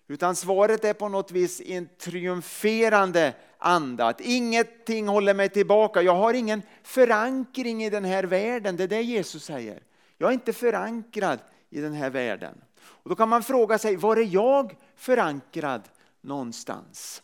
Utan 0.08 0.36
svaret 0.36 0.86
är 0.86 0.94
på 0.94 1.10
något 1.10 1.32
vis 1.32 1.62
en 1.62 1.89
triumferande 1.98 3.34
anda. 3.58 4.08
Att 4.08 4.22
ingenting 4.22 5.08
håller 5.08 5.34
mig 5.34 5.50
tillbaka. 5.50 6.02
Jag 6.02 6.16
har 6.16 6.34
ingen 6.34 6.62
förankring 6.84 7.84
i 7.84 7.90
den 7.90 8.06
här 8.06 8.24
världen. 8.24 8.78
Det 8.78 8.84
är 8.84 8.88
det 8.88 9.02
Jesus 9.02 9.44
säger. 9.44 9.84
Jag 10.18 10.30
är 10.30 10.34
inte 10.34 10.54
förankrad 10.54 11.40
i 11.70 11.82
den 11.82 11.94
här 11.94 12.10
världen. 12.10 12.62
Och 12.80 13.10
då 13.10 13.16
kan 13.16 13.30
man 13.30 13.44
fråga 13.44 13.78
sig, 13.78 13.96
var 13.96 14.18
är 14.18 14.26
jag 14.34 14.76
förankrad 14.96 15.82
någonstans? 16.22 17.24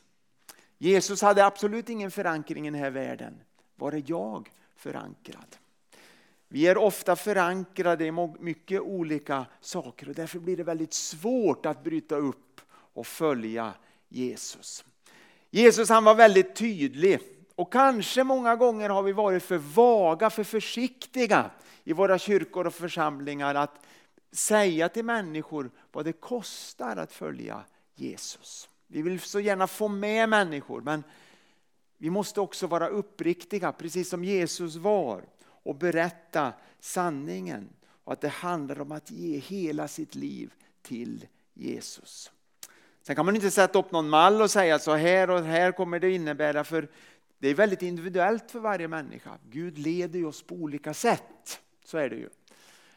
Jesus 0.78 1.22
hade 1.22 1.46
absolut 1.46 1.90
ingen 1.90 2.12
förankring 2.12 2.68
i 2.68 2.72
den 2.72 2.80
här 2.80 2.92
världen. 2.92 3.42
Var 3.75 3.92
är 3.92 4.04
jag 4.06 4.50
förankrad? 4.75 5.56
Vi 6.48 6.68
är 6.68 6.78
ofta 6.78 7.16
förankrade 7.16 8.06
i 8.06 8.12
mycket 8.40 8.82
olika 8.82 9.46
saker 9.62 10.10
och 10.10 10.16
därför 10.16 10.40
blir 10.40 10.58
det 10.58 10.63
väldigt 10.63 10.94
svårt 10.94 11.66
att 11.66 11.84
bryta 11.84 12.16
upp 12.16 12.62
och 12.70 13.08
följa 13.08 13.74
Jesus. 14.10 14.86
Jesus 15.56 15.90
han 15.90 16.04
var 16.04 16.16
väldigt 16.16 16.56
tydlig 16.56 17.20
och 17.56 17.74
kanske 17.74 18.24
många 18.24 18.56
gånger 18.56 18.90
har 18.90 19.04
vi 19.04 19.12
varit 19.12 19.44
för 19.44 19.58
vaga, 19.58 20.30
för 20.30 20.44
försiktiga 20.44 21.52
i 21.84 21.94
våra 21.94 22.20
kyrkor 22.20 22.68
och 22.68 22.74
församlingar 22.74 23.56
att 23.56 23.86
säga 24.32 24.90
till 24.90 25.06
människor 25.06 25.72
vad 25.92 26.06
det 26.06 26.14
kostar 26.14 26.98
att 26.98 27.12
följa 27.12 27.64
Jesus. 27.96 28.70
Vi 28.88 29.02
vill 29.02 29.20
så 29.20 29.40
gärna 29.40 29.68
få 29.68 29.88
med 29.88 30.30
människor 30.30 30.82
men 30.82 31.04
vi 31.98 32.10
måste 32.10 32.42
också 32.42 32.68
vara 32.68 32.88
uppriktiga 32.88 33.72
precis 33.72 34.10
som 34.10 34.24
Jesus 34.24 34.76
var 34.76 35.26
och 35.46 35.76
berätta 35.76 36.54
sanningen 36.80 37.70
och 38.04 38.14
att 38.14 38.22
det 38.22 38.30
handlar 38.30 38.82
om 38.82 38.92
att 38.92 39.12
ge 39.12 39.38
hela 39.38 39.88
sitt 39.88 40.16
liv 40.16 40.54
till 40.82 41.28
Jesus. 41.54 42.32
Sen 43.04 43.16
kan 43.16 43.26
man 43.26 43.36
inte 43.36 43.52
sätta 43.52 43.80
upp 43.80 43.92
någon 43.92 44.10
mall 44.10 44.42
och 44.42 44.52
säga 44.52 44.80
så 44.80 44.96
här 44.96 45.30
och 45.30 45.44
här 45.44 45.72
kommer 45.72 46.00
det 46.00 46.12
innebära 46.12 46.64
för 46.64 46.88
det 47.40 47.50
är 47.50 47.54
väldigt 47.54 47.82
individuellt 47.82 48.52
för 48.52 48.60
varje 48.60 48.88
människa. 48.88 49.38
Gud 49.50 49.78
leder 49.78 50.26
oss 50.26 50.44
på 50.44 50.56
olika 50.56 50.94
sätt. 50.94 51.62
Så 51.86 51.98
är 51.98 52.10
det 52.10 52.16
ju. 52.16 52.30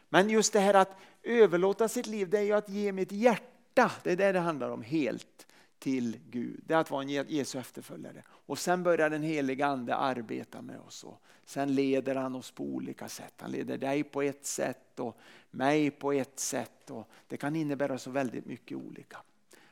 Men 0.09 0.29
just 0.29 0.53
det 0.53 0.59
här 0.59 0.73
att 0.73 0.97
överlåta 1.23 1.87
sitt 1.87 2.07
liv, 2.07 2.29
det 2.29 2.37
är 2.37 2.41
ju 2.41 2.53
att 2.53 2.69
ge 2.69 2.91
mitt 2.91 3.11
hjärta. 3.11 3.91
Det 4.03 4.11
är 4.11 4.15
det 4.15 4.31
det 4.31 4.39
handlar 4.39 4.69
om 4.69 4.81
helt 4.81 5.47
till 5.79 6.17
Gud. 6.29 6.61
Det 6.65 6.73
är 6.73 6.77
att 6.77 6.91
vara 6.91 7.01
en 7.01 7.09
Jesu 7.09 7.59
efterföljare. 7.59 8.23
Och 8.29 8.59
sen 8.59 8.83
börjar 8.83 9.09
den 9.09 9.23
heliga 9.23 9.67
ande 9.67 9.95
arbeta 9.95 10.61
med 10.61 10.79
oss. 10.79 11.03
Och 11.03 11.21
sen 11.45 11.75
leder 11.75 12.15
han 12.15 12.35
oss 12.35 12.51
på 12.51 12.63
olika 12.63 13.09
sätt. 13.09 13.33
Han 13.37 13.51
leder 13.51 13.77
dig 13.77 14.03
på 14.03 14.21
ett 14.21 14.45
sätt 14.45 14.99
och 14.99 15.17
mig 15.51 15.91
på 15.91 16.11
ett 16.11 16.39
sätt. 16.39 16.89
Och 16.89 17.09
det 17.27 17.37
kan 17.37 17.55
innebära 17.55 17.97
så 17.97 18.11
väldigt 18.11 18.45
mycket 18.45 18.77
olika. 18.77 19.17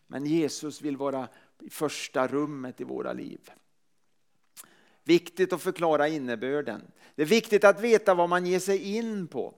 Men 0.07 0.25
Jesus 0.25 0.81
vill 0.81 0.97
vara 0.97 1.27
i 1.62 1.69
första 1.69 2.27
rummet 2.27 2.81
i 2.81 2.83
våra 2.83 3.13
liv. 3.13 3.51
Viktigt 5.03 5.53
att 5.53 5.62
förklara 5.62 6.07
innebörden. 6.07 6.81
Det 7.15 7.21
är 7.21 7.25
viktigt 7.25 7.63
att 7.63 7.79
veta 7.79 8.13
vad 8.13 8.29
man 8.29 8.45
ger 8.45 8.59
sig 8.59 8.97
in 8.97 9.27
på. 9.27 9.53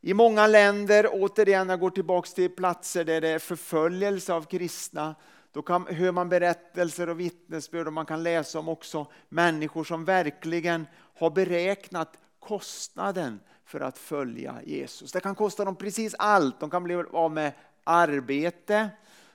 I 0.00 0.14
många 0.14 0.46
länder, 0.46 1.08
återigen 1.12 1.68
jag 1.68 1.80
går 1.80 1.90
tillbaka 1.90 2.28
till 2.28 2.50
platser 2.50 3.04
där 3.04 3.20
det 3.20 3.28
är 3.28 3.38
förföljelse 3.38 4.32
av 4.32 4.42
kristna, 4.42 5.14
då 5.52 5.62
kan, 5.62 5.86
hör 5.86 6.12
man 6.12 6.28
berättelser 6.28 7.08
och 7.08 7.20
vittnesbörd 7.20 7.86
och 7.86 7.92
man 7.92 8.06
kan 8.06 8.22
läsa 8.22 8.58
om 8.58 8.68
också 8.68 9.06
människor 9.28 9.84
som 9.84 10.04
verkligen 10.04 10.86
har 11.18 11.30
beräknat 11.30 12.18
kostnaden 12.38 13.40
för 13.64 13.80
att 13.80 13.98
följa 13.98 14.60
Jesus. 14.64 15.12
Det 15.12 15.20
kan 15.20 15.34
kosta 15.34 15.64
dem 15.64 15.76
precis 15.76 16.14
allt. 16.18 16.60
De 16.60 16.70
kan 16.70 16.84
bli 16.84 16.94
av 16.94 17.32
med 17.32 17.52
arbete, 17.84 18.88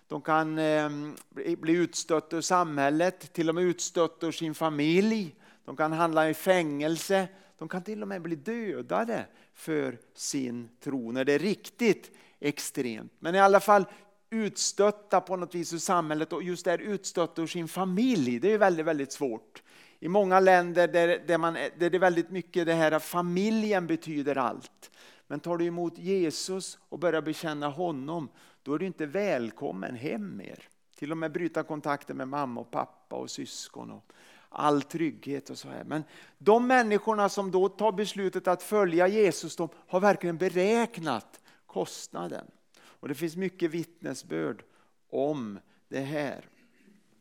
de 0.08 0.22
kan 0.22 0.58
ehm, 0.58 1.16
bli 1.58 1.74
utstötta 1.74 2.38
ur 2.38 2.42
samhället, 2.42 3.34
till 3.34 3.50
och 3.50 3.56
med 3.56 3.64
utstötta 3.64 4.28
ur 4.28 4.32
sin 4.32 4.56
familj. 4.56 5.36
De 5.66 5.78
kan 5.78 5.92
handla 5.92 6.30
i 6.30 6.34
fängelse, 6.34 7.28
de 7.58 7.70
kan 7.70 7.84
till 7.84 8.02
och 8.02 8.08
med 8.08 8.22
bli 8.22 8.36
dödade 8.36 9.26
för 9.54 10.00
sin 10.14 10.70
tro 10.84 11.12
när 11.12 11.26
det 11.26 11.34
är 11.34 11.40
riktigt 11.40 12.12
extremt. 12.40 13.14
Men 13.20 13.36
i 13.36 13.40
alla 13.40 13.60
fall 13.60 13.86
utstötta 14.30 15.22
på 15.22 15.36
något 15.36 15.56
vis 15.56 15.74
ur 15.74 15.78
samhället 15.78 16.34
och 16.34 16.44
just 16.44 16.66
där 16.66 16.78
utstötta 16.78 17.42
ur 17.42 17.48
sin 17.48 17.68
familj. 17.68 18.40
Det 18.40 18.54
är 18.54 18.58
väldigt, 18.58 18.86
väldigt 18.86 19.12
svårt. 19.12 19.64
I 20.00 20.08
många 20.08 20.40
länder 20.40 20.88
där, 20.88 21.24
där, 21.28 21.38
man, 21.38 21.54
där 21.54 21.90
det 21.90 21.98
är 21.98 22.00
väldigt 22.00 22.30
mycket 22.30 22.66
det 22.66 22.74
här 22.74 22.92
att 22.92 23.04
familjen 23.04 23.88
betyder 23.88 24.38
allt. 24.38 24.92
Men 25.28 25.40
tar 25.40 25.58
du 25.58 25.66
emot 25.66 25.98
Jesus 25.98 26.78
och 26.90 27.00
börjar 27.00 27.22
bekänna 27.22 27.68
honom, 27.70 28.30
då 28.66 28.74
är 28.74 28.80
du 28.80 28.86
inte 28.86 29.06
välkommen 29.06 29.96
hem 29.96 30.38
mer. 30.38 30.60
Till 30.96 31.12
och 31.12 31.18
med 31.18 31.32
bryta 31.32 31.64
kontakten 31.64 32.18
med 32.18 32.28
mamma 32.28 32.62
och 32.62 32.72
pappa 32.72 33.16
och 33.16 33.32
syskon. 33.32 33.92
Och 33.92 34.12
all 34.50 34.82
trygghet 34.82 35.50
och 35.50 35.58
så 35.58 35.68
här. 35.68 35.84
Men 35.84 36.04
de 36.38 36.68
människorna 36.68 37.30
som 37.30 37.52
då 37.52 37.70
tar 37.70 37.92
beslutet 37.92 38.48
att 38.48 38.64
följa 38.64 39.08
Jesus, 39.08 39.56
de 39.56 39.70
har 39.88 40.00
verkligen 40.00 40.38
beräknat 40.38 41.40
kostnaden. 41.66 42.46
Och 42.82 43.08
det 43.08 43.16
finns 43.16 43.36
mycket 43.36 43.72
vittnesbörd 43.72 44.64
om 45.10 45.60
det 45.88 46.02
här. 46.02 46.50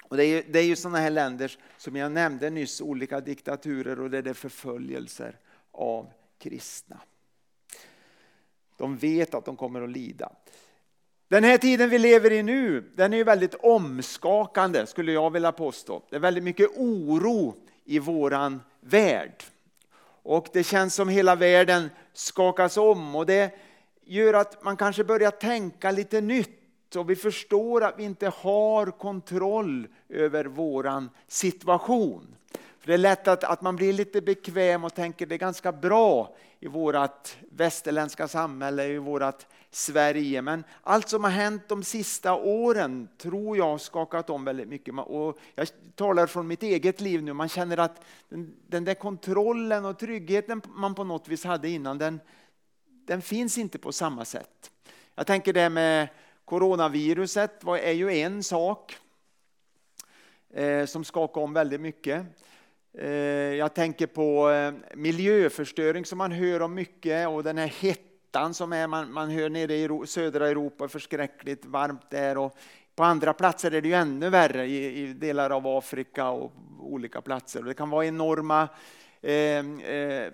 Och 0.08 0.16
det, 0.16 0.24
är, 0.24 0.44
det 0.48 0.58
är 0.58 0.64
ju 0.64 0.76
sådana 0.76 0.98
här 0.98 1.10
länder 1.10 1.58
som 1.76 1.96
jag 1.96 2.12
nämnde 2.12 2.50
nyss, 2.50 2.80
olika 2.80 3.20
diktaturer 3.20 4.00
och 4.00 4.10
där 4.10 4.22
det 4.22 4.30
är 4.30 4.34
förföljelser 4.34 5.38
av 5.72 6.12
kristna. 6.38 7.00
De 8.76 8.96
vet 8.96 9.34
att 9.34 9.44
de 9.44 9.56
kommer 9.56 9.82
att 9.82 9.90
lida. 9.90 10.32
Den 11.28 11.44
här 11.44 11.58
tiden 11.58 11.90
vi 11.90 11.98
lever 11.98 12.32
i 12.32 12.42
nu, 12.42 12.80
den 12.94 13.12
är 13.12 13.16
ju 13.16 13.24
väldigt 13.24 13.54
omskakande 13.54 14.86
skulle 14.86 15.12
jag 15.12 15.30
vilja 15.30 15.52
påstå. 15.52 16.02
Det 16.10 16.16
är 16.16 16.20
väldigt 16.20 16.44
mycket 16.44 16.70
oro 16.76 17.54
i 17.84 17.98
våran 17.98 18.62
värld. 18.80 19.44
Och 20.22 20.48
det 20.52 20.64
känns 20.64 20.94
som 20.94 21.08
hela 21.08 21.34
världen 21.34 21.90
skakas 22.12 22.76
om 22.76 23.16
och 23.16 23.26
det 23.26 23.54
gör 24.04 24.34
att 24.34 24.64
man 24.64 24.76
kanske 24.76 25.04
börjar 25.04 25.30
tänka 25.30 25.90
lite 25.90 26.20
nytt 26.20 26.96
och 26.96 27.10
vi 27.10 27.16
förstår 27.16 27.84
att 27.84 27.98
vi 27.98 28.04
inte 28.04 28.28
har 28.28 28.86
kontroll 28.86 29.88
över 30.08 30.44
våran 30.44 31.10
situation. 31.28 32.34
För 32.84 32.88
det 32.88 32.94
är 32.94 32.98
lätt 32.98 33.28
att, 33.28 33.44
att 33.44 33.62
man 33.62 33.76
blir 33.76 33.92
lite 33.92 34.20
bekväm 34.20 34.84
och 34.84 34.94
tänker 34.94 35.26
det 35.26 35.34
är 35.34 35.38
ganska 35.38 35.72
bra 35.72 36.36
i 36.60 36.66
vårt 36.66 37.36
västerländska 37.50 38.28
samhälle, 38.28 38.84
i 38.84 38.98
vårt 38.98 39.46
Sverige. 39.70 40.42
Men 40.42 40.64
allt 40.82 41.08
som 41.08 41.24
har 41.24 41.30
hänt 41.30 41.68
de 41.68 41.82
sista 41.82 42.34
åren 42.34 43.08
tror 43.18 43.56
jag 43.56 43.64
har 43.64 43.78
skakat 43.78 44.30
om 44.30 44.44
väldigt 44.44 44.68
mycket. 44.68 44.94
Och 44.98 45.38
jag 45.54 45.68
talar 45.94 46.26
från 46.26 46.46
mitt 46.46 46.62
eget 46.62 47.00
liv 47.00 47.22
nu. 47.22 47.32
Man 47.32 47.48
känner 47.48 47.76
att 47.76 48.04
den, 48.28 48.54
den 48.66 48.84
där 48.84 48.94
kontrollen 48.94 49.84
och 49.84 49.98
tryggheten 49.98 50.62
man 50.74 50.94
på 50.94 51.04
något 51.04 51.28
vis 51.28 51.44
hade 51.44 51.68
innan, 51.68 51.98
den, 51.98 52.20
den 52.86 53.22
finns 53.22 53.58
inte 53.58 53.78
på 53.78 53.92
samma 53.92 54.24
sätt. 54.24 54.70
Jag 55.14 55.26
tänker 55.26 55.52
det 55.52 55.70
med 55.70 56.08
coronaviruset 56.44 57.64
är 57.64 57.92
ju 57.92 58.12
en 58.12 58.42
sak 58.42 58.96
eh, 60.50 60.86
som 60.86 61.04
skakar 61.04 61.40
om 61.40 61.52
väldigt 61.52 61.80
mycket. 61.80 62.26
Eh, 62.98 63.08
jag 63.54 63.74
tänker 63.74 64.06
på 64.06 64.50
eh, 64.50 64.74
miljöförstöring 64.94 66.04
som 66.04 66.18
man 66.18 66.32
hör 66.32 66.62
om 66.62 66.74
mycket 66.74 67.28
och 67.28 67.44
den 67.44 67.58
här 67.58 67.66
hettan 67.66 68.54
som 68.54 68.72
är, 68.72 68.86
man, 68.86 69.12
man 69.12 69.30
hör 69.30 69.48
nere 69.48 69.74
i 69.74 70.06
södra 70.06 70.48
Europa, 70.48 70.88
förskräckligt 70.88 71.64
varmt 71.64 72.10
där. 72.10 72.38
Och 72.38 72.56
på 72.96 73.04
andra 73.04 73.32
platser 73.32 73.70
är 73.70 73.80
det 73.80 73.88
ju 73.88 73.94
ännu 73.94 74.30
värre, 74.30 74.66
i, 74.66 75.02
i 75.02 75.12
delar 75.12 75.50
av 75.50 75.66
Afrika 75.66 76.28
och 76.28 76.52
olika 76.80 77.20
platser. 77.20 77.60
Och 77.60 77.66
det 77.66 77.74
kan 77.74 77.90
vara 77.90 78.06
enorma 78.06 78.68
eh, 79.22 79.32
eh, 79.68 80.32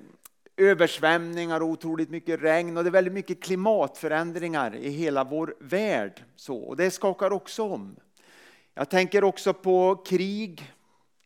översvämningar 0.57 1.61
och 1.61 1.69
otroligt 1.69 2.11
mycket 2.11 2.43
regn 2.43 2.76
och 2.76 2.85
det 2.85 2.88
är 2.88 2.93
väldigt 2.93 3.14
mycket 3.14 3.43
klimatförändringar 3.43 4.75
i 4.75 4.90
hela 4.90 5.25
vår 5.25 5.55
värld. 5.61 6.23
Så, 6.37 6.57
och 6.57 6.76
det 6.76 6.90
skakar 6.90 7.33
också 7.33 7.62
om. 7.62 7.97
Jag 8.75 8.90
tänker 8.90 9.25
också 9.25 9.52
på 9.55 9.97
krig 10.07 10.73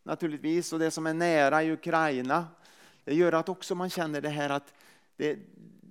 naturligtvis 0.04 0.73
och 0.73 0.78
det 0.78 0.90
som 0.90 1.06
är 1.06 1.14
nära 1.14 1.62
i 1.62 1.73
Ukraina. 1.73 2.46
Det 3.04 3.14
gör 3.14 3.32
att 3.32 3.49
också 3.49 3.75
man 3.75 3.90
känner 3.90 4.20
det 4.20 4.28
här 4.28 4.50
att 4.50 4.75
det, 5.16 5.38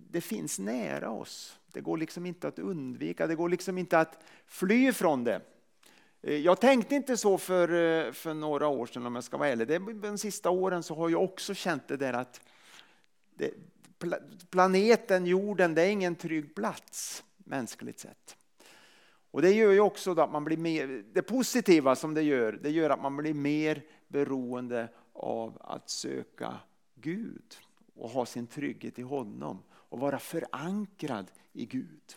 det 0.10 0.22
finns 0.22 0.60
nära 0.60 1.10
oss. 1.10 1.60
Det 1.72 1.82
går 1.82 1.98
liksom 1.98 2.26
inte 2.26 2.48
att 2.48 2.60
undvika, 2.60 3.28
det 3.28 3.36
går 3.36 3.50
liksom 3.50 3.78
inte 3.78 4.00
att 4.00 4.24
fly 4.46 4.92
från 4.92 5.24
det. 5.24 5.42
Eh, 6.22 6.38
jag 6.38 6.62
tänkte 6.62 6.96
inte 6.96 7.18
så 7.18 7.38
för, 7.38 7.70
eh, 7.70 8.12
för 8.12 8.34
några 8.34 8.68
år 8.68 8.86
sedan 8.86 9.06
om 9.06 9.16
jag 9.16 9.24
ska 9.24 9.38
vara 9.38 9.50
ärlig. 9.50 10.02
De 10.02 10.18
sista 10.18 10.50
åren 10.50 10.84
så 10.84 10.96
har 10.96 11.10
jag 11.10 11.24
också 11.24 11.54
känt 11.54 11.88
det 11.88 11.98
där 11.98 12.14
att 12.14 12.42
det, 13.36 13.54
planeten, 14.50 15.26
jorden, 15.26 15.76
det 15.76 15.82
är 15.82 15.90
ingen 15.90 16.16
trygg 16.16 16.56
plats 16.56 17.24
mänskligt 17.38 18.00
sett. 18.00 18.38
Och 19.32 19.42
det 19.42 19.52
gör 19.52 19.72
ju 19.72 19.80
också 19.80 20.20
att 20.20 20.32
man 20.32 20.44
blir 20.44 20.58
mer, 20.58 21.04
det 21.14 21.22
positiva 21.22 21.96
som 21.96 22.14
det 22.14 22.22
gör, 22.22 22.60
det 22.62 22.70
gör 22.70 22.90
att 22.90 23.02
man 23.02 23.18
blir 23.18 23.34
mer 23.34 23.82
beroende 24.14 24.90
av 25.14 25.58
att 25.62 25.90
söka 25.90 26.58
Gud 26.96 27.58
och 27.96 28.10
ha 28.10 28.26
sin 28.26 28.48
trygghet 28.48 29.00
i 29.00 29.02
honom 29.02 29.64
och 29.72 30.00
vara 30.00 30.20
förankrad 30.20 31.32
i 31.54 31.66
Gud. 31.66 32.16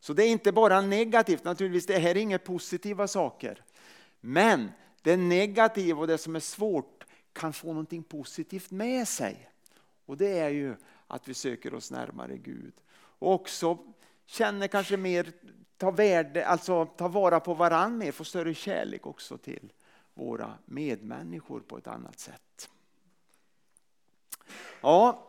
Så 0.00 0.12
det 0.12 0.24
är 0.24 0.28
inte 0.28 0.52
bara 0.52 0.80
negativt, 0.80 1.44
naturligtvis 1.44 1.86
det 1.86 1.98
här 1.98 2.10
är 2.10 2.16
inga 2.16 2.38
positiva 2.38 3.08
saker. 3.08 3.64
Men 4.20 4.70
det 5.02 5.16
negativa 5.16 6.00
och 6.00 6.06
det 6.06 6.18
som 6.18 6.36
är 6.36 6.40
svårt 6.40 7.04
kan 7.32 7.52
få 7.52 7.68
någonting 7.68 8.02
positivt 8.02 8.70
med 8.70 9.08
sig. 9.08 9.50
Och 10.06 10.16
det 10.16 10.38
är 10.38 10.48
ju 10.48 10.76
att 11.06 11.28
vi 11.28 11.34
söker 11.34 11.74
oss 11.74 11.90
närmare 11.90 12.36
Gud. 12.36 12.74
Och 12.94 13.32
också 13.32 13.78
känner 14.26 14.68
kanske 14.68 14.96
mer, 14.96 15.32
ta, 15.76 15.90
värde, 15.90 16.46
alltså, 16.46 16.86
ta 16.86 17.08
vara 17.08 17.40
på 17.40 17.54
varandra 17.54 17.98
mer, 17.98 18.12
få 18.12 18.24
större 18.24 18.54
kärlek 18.54 19.06
också 19.06 19.38
till 19.38 19.72
våra 20.14 20.54
medmänniskor 20.64 21.60
på 21.60 21.78
ett 21.78 21.86
annat 21.86 22.18
sätt. 22.18 22.68
Ja, 24.80 25.28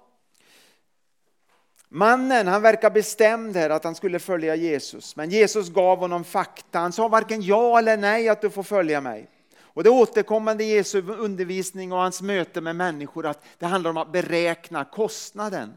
Mannen 1.95 2.47
han 2.47 2.61
verkar 2.61 2.89
bestämd 2.89 3.55
här 3.55 3.69
att 3.69 3.83
han 3.83 3.95
skulle 3.95 4.19
följa 4.19 4.55
Jesus. 4.55 5.15
Men 5.15 5.29
Jesus 5.29 5.69
gav 5.69 5.99
honom 5.99 6.23
fakta. 6.23 6.79
Han 6.79 6.91
sa 6.91 7.07
varken 7.07 7.41
ja 7.41 7.79
eller 7.79 7.97
nej 7.97 8.29
att 8.29 8.41
du 8.41 8.49
får 8.49 8.63
följa 8.63 9.01
mig. 9.01 9.27
Och 9.61 9.83
det 9.83 9.89
återkommande 9.89 10.63
i 10.63 10.75
Jesu 10.75 11.01
undervisning 11.01 11.91
och 11.91 11.97
hans 11.97 12.21
möte 12.21 12.61
med 12.61 12.75
människor 12.75 13.25
att 13.25 13.43
det 13.57 13.65
handlar 13.65 13.89
om 13.89 13.97
att 13.97 14.11
beräkna 14.11 14.85
kostnaden. 14.85 15.73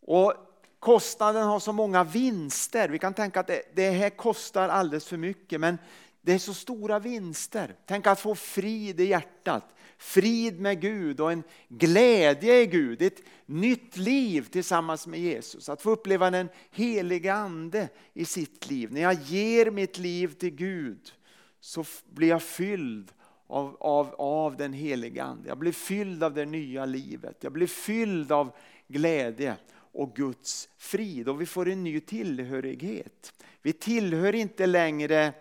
Och 0.00 0.34
kostnaden 0.78 1.42
har 1.42 1.60
så 1.60 1.72
många 1.72 2.04
vinster. 2.04 2.88
Vi 2.88 2.98
kan 2.98 3.14
tänka 3.14 3.40
att 3.40 3.46
det, 3.46 3.62
det 3.74 3.90
här 3.90 4.10
kostar 4.10 4.68
alldeles 4.68 5.06
för 5.06 5.16
mycket 5.16 5.60
men 5.60 5.78
det 6.22 6.32
är 6.32 6.38
så 6.38 6.54
stora 6.54 6.98
vinster. 6.98 7.76
Tänk 7.86 8.06
att 8.06 8.20
få 8.20 8.34
frid 8.34 9.00
i 9.00 9.04
hjärtat, 9.04 9.74
frid 9.98 10.60
med 10.60 10.80
Gud 10.80 11.20
och 11.20 11.32
en 11.32 11.42
glädje 11.68 12.60
i 12.60 12.66
Gud. 12.66 13.02
Ett 13.02 13.22
nytt 13.46 13.96
liv 13.96 14.48
tillsammans 14.50 15.06
med 15.06 15.20
Jesus. 15.20 15.68
Att 15.68 15.82
få 15.82 15.90
uppleva 15.90 16.30
den 16.30 16.48
heliga 16.70 17.34
ande 17.34 17.88
i 18.14 18.24
sitt 18.24 18.70
liv. 18.70 18.92
När 18.92 19.00
jag 19.00 19.14
ger 19.14 19.70
mitt 19.70 19.98
liv 19.98 20.32
till 20.32 20.50
Gud 20.54 21.12
så 21.60 21.84
blir 22.10 22.28
jag 22.28 22.42
fylld 22.42 23.12
av, 23.52 23.76
av, 23.80 24.14
av 24.18 24.56
den 24.56 24.72
heliga 24.72 25.24
Ande. 25.24 25.48
Jag 25.48 25.58
blir 25.58 25.72
fylld 25.72 26.24
av 26.24 26.34
det 26.34 26.44
nya 26.44 26.84
livet. 26.84 27.36
Jag 27.40 27.52
blir 27.52 27.66
fylld 27.66 28.32
av 28.32 28.56
glädje 28.88 29.56
och 29.74 30.16
Guds 30.16 30.68
frid. 30.78 31.28
Och 31.28 31.40
vi 31.40 31.46
får 31.46 31.68
en 31.68 31.84
ny 31.84 32.00
tillhörighet. 32.00 33.32
Vi 33.62 33.72
tillhör 33.72 34.34
inte 34.34 34.66
längre 34.66 35.32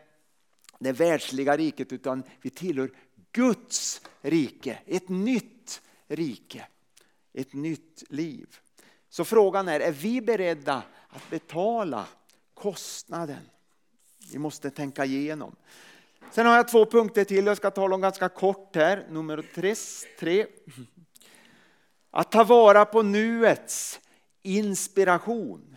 det 0.84 0.92
världsliga 0.92 1.58
riket 1.58 1.94
utan 1.94 2.24
vi 2.42 2.50
tillhör 2.50 2.92
Guds 3.32 4.02
rike. 4.22 4.80
Ett 4.86 5.10
nytt 5.10 5.82
rike. 6.08 6.68
Ett 7.34 7.54
nytt 7.54 8.04
liv. 8.10 8.58
Så 9.10 9.26
frågan 9.26 9.68
är, 9.68 9.80
är 9.80 9.92
vi 9.92 10.22
beredda 10.22 10.84
att 11.10 11.30
betala 11.30 12.06
kostnaden? 12.54 13.50
Vi 14.32 14.40
måste 14.40 14.70
tänka 14.70 15.06
igenom. 15.06 15.56
Sen 16.32 16.46
har 16.46 16.56
jag 16.56 16.68
två 16.68 16.86
punkter 16.86 17.24
till, 17.24 17.46
jag 17.46 17.58
ska 17.58 17.72
tala 17.72 17.96
om 17.96 18.02
ganska 18.02 18.30
kort 18.30 18.76
här. 18.76 19.08
Nummer 19.10 19.46
tre. 20.20 20.46
Att 22.12 22.32
ta 22.32 22.44
vara 22.44 22.86
på 22.86 23.02
nuets 23.02 24.00
inspiration. 24.42 25.71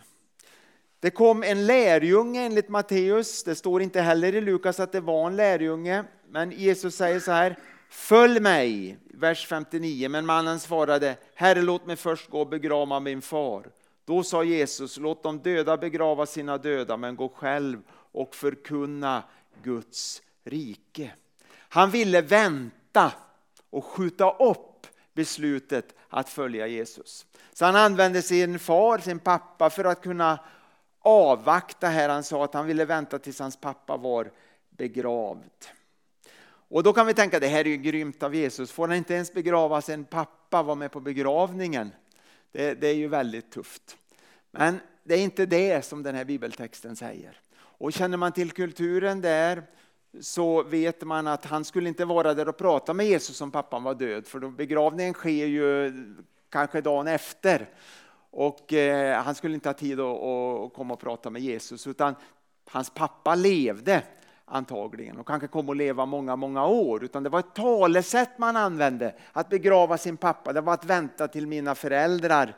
Det 1.05 1.11
kom 1.11 1.43
en 1.43 1.65
lärjunge 1.65 2.41
enligt 2.41 2.69
Matteus, 2.69 3.43
det 3.43 3.55
står 3.55 3.81
inte 3.81 4.01
heller 4.01 4.35
i 4.35 4.41
Lukas 4.41 4.79
att 4.79 4.91
det 4.91 4.99
var 4.99 5.27
en 5.27 5.35
lärjunge, 5.35 6.03
men 6.29 6.51
Jesus 6.51 6.95
säger 6.95 7.19
så 7.19 7.31
här, 7.31 7.59
följ 7.89 8.39
mig, 8.39 8.97
vers 9.13 9.47
59, 9.47 10.09
men 10.09 10.25
mannen 10.25 10.59
svarade, 10.59 11.17
Herre 11.35 11.61
låt 11.61 11.85
mig 11.85 11.95
först 11.95 12.29
gå 12.29 12.39
och 12.41 12.49
begrava 12.49 12.99
min 12.99 13.21
far. 13.21 13.67
Då 14.05 14.23
sa 14.23 14.43
Jesus, 14.43 14.97
låt 14.97 15.23
de 15.23 15.39
döda 15.39 15.77
begrava 15.77 16.25
sina 16.25 16.57
döda, 16.57 16.97
men 16.97 17.15
gå 17.15 17.29
själv 17.29 17.81
och 18.11 18.35
förkunna 18.35 19.23
Guds 19.63 20.21
rike. 20.43 21.11
Han 21.57 21.91
ville 21.91 22.21
vänta 22.21 23.11
och 23.69 23.85
skjuta 23.85 24.31
upp 24.31 24.87
beslutet 25.13 25.95
att 26.09 26.29
följa 26.29 26.67
Jesus. 26.67 27.25
Så 27.53 27.65
han 27.65 27.75
använde 27.75 28.21
sin 28.21 28.59
far, 28.59 28.97
sin 28.97 29.19
pappa 29.19 29.69
för 29.69 29.83
att 29.83 30.01
kunna 30.01 30.39
avvakta 31.05 31.87
här. 31.87 32.09
Han 32.09 32.23
sa 32.23 32.43
att 32.43 32.53
han 32.53 32.67
ville 32.67 32.85
vänta 32.85 33.19
tills 33.19 33.39
hans 33.39 33.57
pappa 33.57 33.97
var 33.97 34.31
begravd. 34.69 35.65
Och 36.67 36.83
då 36.83 36.93
kan 36.93 37.07
vi 37.07 37.13
tänka 37.13 37.39
det 37.39 37.47
här 37.47 37.59
är 37.59 37.69
ju 37.69 37.77
grymt 37.77 38.23
av 38.23 38.35
Jesus. 38.35 38.71
Får 38.71 38.87
han 38.87 38.97
inte 38.97 39.13
ens 39.13 39.33
begrava 39.33 39.81
sin 39.81 40.05
pappa, 40.05 40.63
vara 40.63 40.75
med 40.75 40.91
på 40.91 40.99
begravningen? 40.99 41.91
Det, 42.51 42.73
det, 42.73 42.87
är 42.87 42.93
ju 42.93 43.07
väldigt 43.07 43.51
tufft. 43.51 43.97
Men 44.51 44.79
det 45.03 45.15
är 45.15 45.19
inte 45.19 45.45
det 45.45 45.85
som 45.85 46.03
den 46.03 46.15
här 46.15 46.25
bibeltexten 46.25 46.95
säger. 46.95 47.39
Och 47.57 47.93
känner 47.93 48.17
man 48.17 48.31
till 48.31 48.51
kulturen 48.51 49.21
där 49.21 49.63
så 50.21 50.63
vet 50.63 51.01
man 51.01 51.27
att 51.27 51.45
han 51.45 51.65
skulle 51.65 51.89
inte 51.89 52.05
vara 52.05 52.33
där 52.33 52.49
och 52.49 52.57
prata 52.57 52.93
med 52.93 53.05
Jesus 53.05 53.41
om 53.41 53.51
pappan 53.51 53.83
var 53.83 53.95
död. 53.95 54.27
För 54.27 54.39
begravningen 54.39 55.13
sker 55.13 55.45
ju 55.45 55.93
kanske 56.49 56.81
dagen 56.81 57.07
efter. 57.07 57.69
Och 58.37 58.73
eh, 58.73 59.23
han 59.23 59.35
skulle 59.35 59.53
inte 59.53 59.69
ha 59.69 59.73
tid 59.73 59.99
att, 59.99 60.23
att 60.23 60.73
komma 60.73 60.93
och 60.93 60.99
prata 60.99 61.29
med 61.29 61.41
Jesus 61.41 61.87
utan 61.87 62.15
hans 62.69 62.89
pappa 62.89 63.35
levde 63.35 64.03
antagligen 64.45 65.17
och 65.17 65.27
kanske 65.27 65.47
kommer 65.47 65.71
att 65.71 65.77
leva 65.77 66.05
många, 66.05 66.35
många 66.35 66.65
år. 66.65 67.03
Utan 67.03 67.23
det 67.23 67.29
var 67.29 67.39
ett 67.39 67.55
talesätt 67.55 68.37
man 68.37 68.55
använde, 68.55 69.15
att 69.31 69.49
begrava 69.49 69.97
sin 69.97 70.17
pappa. 70.17 70.53
Det 70.53 70.61
var 70.61 70.73
att 70.73 70.85
vänta 70.85 71.27
till 71.27 71.47
mina 71.47 71.75
föräldrar 71.75 72.55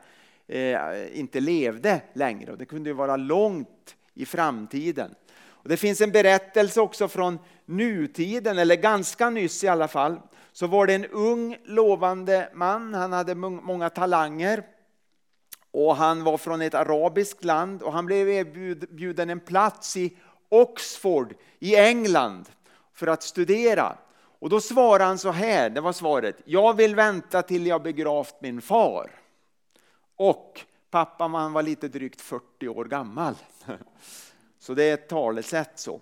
eh, 0.47 1.19
inte 1.19 1.39
levde 1.39 2.01
längre. 2.13 2.51
Och 2.51 2.57
det 2.57 2.65
kunde 2.65 2.89
ju 2.89 2.93
vara 2.93 3.15
långt 3.15 3.95
i 4.13 4.25
framtiden. 4.25 5.15
Och 5.45 5.69
det 5.69 5.77
finns 5.77 6.01
en 6.01 6.11
berättelse 6.11 6.81
också 6.81 7.07
från 7.07 7.39
nutiden, 7.65 8.57
eller 8.57 8.75
ganska 8.75 9.29
nyss 9.29 9.63
i 9.63 9.67
alla 9.67 9.87
fall. 9.87 10.19
Så 10.51 10.67
var 10.67 10.87
det 10.87 10.93
en 10.93 11.05
ung 11.05 11.57
lovande 11.65 12.49
man, 12.53 12.93
han 12.93 13.13
hade 13.13 13.35
många 13.35 13.89
talanger. 13.89 14.63
Och 15.79 15.95
han 15.95 16.23
var 16.23 16.37
från 16.37 16.61
ett 16.61 16.73
arabiskt 16.73 17.43
land 17.43 17.81
och 17.81 17.93
han 17.93 18.05
blev 18.05 18.29
erbjuden 18.29 19.29
en 19.29 19.39
plats 19.39 19.97
i 19.97 20.17
Oxford 20.49 21.33
i 21.59 21.75
England 21.75 22.49
för 22.93 23.07
att 23.07 23.23
studera. 23.23 23.97
Och 24.39 24.49
då 24.49 24.61
svarade 24.61 25.03
han 25.03 25.17
så 25.17 25.31
här, 25.31 25.69
det 25.69 25.81
var 25.81 25.93
svaret. 25.93 26.35
Jag 26.45 26.73
vill 26.73 26.95
vänta 26.95 27.41
till 27.41 27.67
jag 27.67 27.83
begravt 27.83 28.41
min 28.41 28.61
far. 28.61 29.11
Och 30.15 30.61
pappan 30.91 31.33
han 31.33 31.53
var 31.53 31.63
lite 31.63 31.87
drygt 31.87 32.21
40 32.21 32.67
år 32.67 32.85
gammal. 32.85 33.35
Så 34.59 34.73
det 34.73 34.83
är 34.83 34.93
ett 34.93 35.09
talesätt 35.09 35.79
så. 35.79 36.01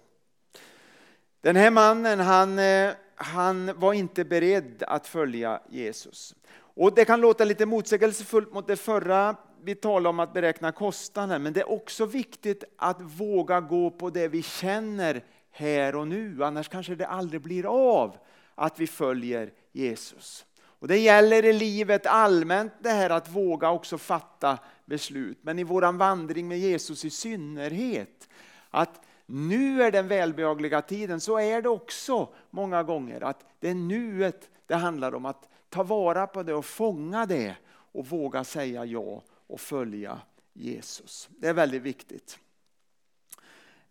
Den 1.42 1.56
här 1.56 1.72
mannen 1.72 2.20
han, 2.20 2.60
eh, 2.60 2.92
han 3.16 3.80
var 3.80 3.94
inte 3.94 4.26
beredd 4.26 4.84
att 4.88 5.08
följa 5.08 5.60
Jesus. 5.70 6.36
Och 6.58 6.94
Det 6.94 7.06
kan 7.06 7.22
låta 7.22 7.46
lite 7.46 7.66
motsägelsefullt 7.66 8.54
mot 8.54 8.68
det 8.68 8.76
förra 8.76 9.36
vi 9.66 9.76
talar 9.76 10.10
om 10.10 10.20
att 10.20 10.34
beräkna 10.34 10.72
kostnaden, 10.72 11.44
men 11.44 11.54
det 11.54 11.60
är 11.60 11.70
också 11.70 12.06
viktigt 12.06 12.64
att 12.78 13.02
våga 13.02 13.62
gå 13.62 13.92
på 13.92 14.10
det 14.10 14.28
vi 14.28 14.42
känner 14.44 15.24
här 15.52 15.96
och 15.96 16.08
nu, 16.08 16.44
annars 16.44 16.70
kanske 16.70 16.96
det 16.96 17.08
aldrig 17.08 17.42
blir 17.42 17.66
av 17.66 18.18
att 18.56 18.80
vi 18.80 18.88
följer 18.88 19.52
Jesus. 19.72 20.46
Och 20.58 20.88
Det 20.88 20.98
gäller 20.98 21.46
i 21.46 21.54
livet 21.54 22.06
allmänt 22.06 22.74
det 22.80 22.90
här 22.90 23.10
att 23.10 23.30
våga 23.30 23.72
också 23.72 23.98
fatta 23.98 24.58
beslut, 24.86 25.38
men 25.42 25.60
i 25.60 25.64
våran 25.64 25.98
vandring 25.98 26.48
med 26.48 26.60
Jesus 26.60 27.06
i 27.06 27.10
synnerhet. 27.10 28.30
Att 28.70 29.02
nu 29.26 29.84
är 29.84 29.92
den 29.92 30.08
välbehagliga 30.08 30.82
tiden, 30.82 31.20
så 31.20 31.40
är 31.40 31.62
det 31.62 31.70
också 31.70 32.30
många 32.50 32.84
gånger. 32.84 33.24
Att 33.24 33.46
det 33.60 33.70
är 33.70 33.76
nuet 33.76 34.50
det 34.68 34.76
handlar 34.76 35.16
om, 35.16 35.26
att 35.26 35.50
ta 35.70 35.84
vara 35.84 36.28
på 36.28 36.44
det 36.44 36.54
och 36.54 36.66
fånga 36.66 37.26
det 37.26 37.56
och 37.92 38.08
våga 38.08 38.44
säga 38.44 38.86
ja 38.86 39.22
och 39.48 39.62
följa 39.62 40.22
Jesus. 40.54 41.30
Det 41.38 41.48
är 41.48 41.54
väldigt 41.54 41.82
viktigt. 41.82 42.40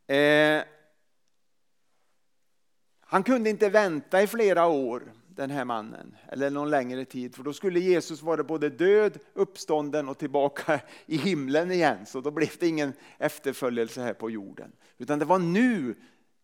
Eh, 0.07 0.63
han 3.01 3.23
kunde 3.23 3.51
inte 3.51 3.69
vänta 3.69 4.23
i 4.23 4.27
flera 4.27 4.67
år, 4.67 5.13
den 5.29 5.51
här 5.51 5.65
mannen, 5.65 6.17
eller 6.29 6.51
någon 6.51 6.71
längre 6.71 7.05
tid, 7.05 7.35
för 7.35 7.43
då 7.43 7.53
skulle 7.53 7.81
Jesus 7.81 8.23
vara 8.23 8.45
både 8.45 8.69
död, 8.69 9.19
uppstånden 9.33 10.09
och 10.09 10.19
tillbaka 10.19 10.81
i 11.07 11.17
himlen 11.17 11.71
igen, 11.71 12.07
så 12.07 12.21
då 12.21 12.31
blev 12.31 12.51
det 12.61 12.69
ingen 12.69 12.93
efterföljelse 13.19 14.03
här 14.03 14.15
på 14.15 14.31
jorden. 14.31 14.73
Utan 14.99 15.19
det 15.19 15.25
var 15.25 15.39
nu 15.39 15.95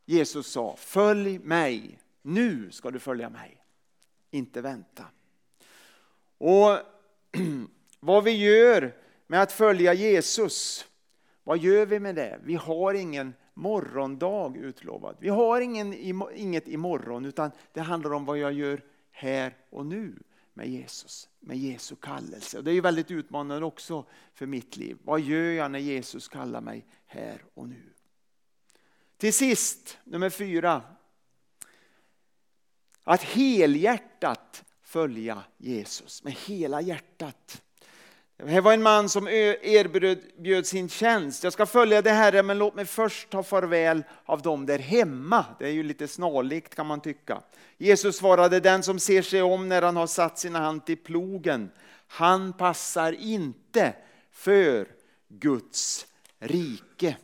Jesus 0.04 0.46
sa, 0.46 0.76
följ 0.76 1.38
mig, 1.38 1.98
nu 2.22 2.70
ska 2.70 2.90
du 2.90 2.98
följa 2.98 3.30
mig, 3.30 3.64
inte 4.30 4.60
vänta. 4.60 5.04
Och 6.38 6.78
vad 8.00 8.24
vi 8.24 8.30
gör 8.30 8.96
med 9.26 9.42
att 9.42 9.52
följa 9.52 9.94
Jesus, 9.94 10.86
vad 11.44 11.58
gör 11.58 11.86
vi 11.86 12.00
med 12.00 12.14
det? 12.14 12.40
Vi 12.44 12.54
har 12.54 12.94
ingen 12.94 13.34
morgondag 13.54 14.56
utlovad. 14.56 15.16
Vi 15.20 15.28
har 15.28 15.60
ingen, 15.60 15.94
inget 16.34 16.68
imorgon 16.68 17.24
utan 17.24 17.50
det 17.72 17.80
handlar 17.80 18.12
om 18.12 18.24
vad 18.24 18.38
jag 18.38 18.52
gör 18.52 18.84
här 19.10 19.56
och 19.70 19.86
nu 19.86 20.22
med 20.54 20.68
Jesus, 20.68 21.28
med 21.40 21.58
Jesu 21.58 21.96
kallelse. 21.96 22.58
Och 22.58 22.64
det 22.64 22.70
är 22.70 22.74
ju 22.74 22.80
väldigt 22.80 23.10
utmanande 23.10 23.66
också 23.66 24.04
för 24.34 24.46
mitt 24.46 24.76
liv. 24.76 24.98
Vad 25.04 25.20
gör 25.20 25.52
jag 25.52 25.70
när 25.70 25.78
Jesus 25.78 26.28
kallar 26.28 26.60
mig 26.60 26.86
här 27.06 27.44
och 27.54 27.68
nu? 27.68 27.92
Till 29.16 29.34
sist, 29.34 29.98
nummer 30.04 30.30
fyra. 30.30 30.82
Att 33.04 33.22
helhjärtat 33.22 34.64
följa 34.82 35.44
Jesus 35.56 36.24
med 36.24 36.32
hela 36.32 36.80
hjärtat. 36.80 37.62
Det 38.46 38.60
var 38.60 38.72
en 38.72 38.82
man 38.82 39.08
som 39.08 39.28
erbjöd 39.28 40.66
sin 40.66 40.88
tjänst. 40.88 41.44
Jag 41.44 41.52
ska 41.52 41.66
följa 41.66 42.02
det 42.02 42.10
här, 42.10 42.42
men 42.42 42.58
låt 42.58 42.74
mig 42.74 42.84
först 42.84 43.30
ta 43.30 43.42
farväl 43.42 44.02
av 44.24 44.42
dem 44.42 44.66
där 44.66 44.78
hemma. 44.78 45.44
Det 45.58 45.66
är 45.66 45.72
ju 45.72 45.82
lite 45.82 46.08
snarlikt 46.08 46.74
kan 46.74 46.86
man 46.86 47.00
tycka. 47.00 47.42
Jesus 47.78 48.16
svarade, 48.16 48.60
den 48.60 48.82
som 48.82 48.98
ser 48.98 49.22
sig 49.22 49.42
om 49.42 49.68
när 49.68 49.82
han 49.82 49.96
har 49.96 50.06
satt 50.06 50.38
sin 50.38 50.54
hand 50.54 50.86
till 50.86 50.96
plogen, 50.96 51.70
han 52.06 52.52
passar 52.52 53.12
inte 53.12 53.92
för 54.30 54.88
Guds 55.28 56.06
rike. 56.38 57.16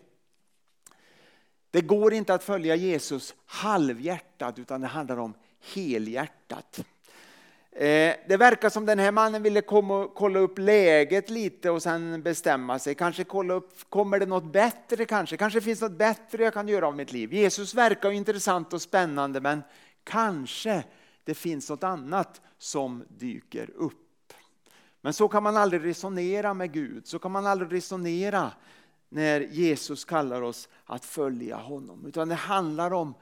Det 1.70 1.80
går 1.80 2.14
inte 2.14 2.34
att 2.34 2.44
följa 2.44 2.74
Jesus 2.74 3.34
halvhjärtat, 3.46 4.58
utan 4.58 4.80
det 4.80 4.86
handlar 4.86 5.16
om 5.16 5.34
helhjärtat. 5.74 6.80
Eh, 7.78 8.16
det 8.28 8.36
verkar 8.36 8.68
som 8.68 8.86
den 8.86 8.98
här 8.98 9.12
mannen 9.12 9.42
ville 9.42 9.60
komma, 9.60 10.08
kolla 10.14 10.38
upp 10.38 10.58
läget 10.58 11.30
lite 11.30 11.70
och 11.70 11.82
sen 11.82 12.22
bestämma 12.22 12.78
sig. 12.78 12.94
Kanske 12.94 13.24
kolla 13.24 13.54
upp, 13.54 13.90
kommer 13.90 14.18
det 14.18 14.26
något 14.26 14.52
bättre 14.52 15.04
kanske? 15.04 15.36
Kanske 15.36 15.60
finns 15.60 15.80
något 15.80 15.98
bättre 15.98 16.44
jag 16.44 16.54
kan 16.54 16.68
göra 16.68 16.86
av 16.86 16.96
mitt 16.96 17.12
liv. 17.12 17.34
Jesus 17.34 17.74
verkar 17.74 18.10
intressant 18.10 18.72
och 18.72 18.82
spännande 18.82 19.40
men 19.40 19.62
kanske 20.04 20.84
det 21.24 21.34
finns 21.34 21.70
något 21.70 21.84
annat 21.84 22.40
som 22.58 23.04
dyker 23.08 23.70
upp. 23.74 24.32
Men 25.00 25.12
så 25.12 25.28
kan 25.28 25.42
man 25.42 25.56
aldrig 25.56 25.84
resonera 25.84 26.54
med 26.54 26.72
Gud, 26.72 27.06
så 27.06 27.18
kan 27.18 27.32
man 27.32 27.46
aldrig 27.46 27.72
resonera 27.72 28.52
när 29.08 29.40
Jesus 29.40 30.04
kallar 30.04 30.42
oss 30.42 30.68
att 30.84 31.04
följa 31.04 31.56
honom. 31.56 32.06
Utan 32.06 32.28
det 32.28 32.34
handlar 32.34 32.92
om 32.92 33.14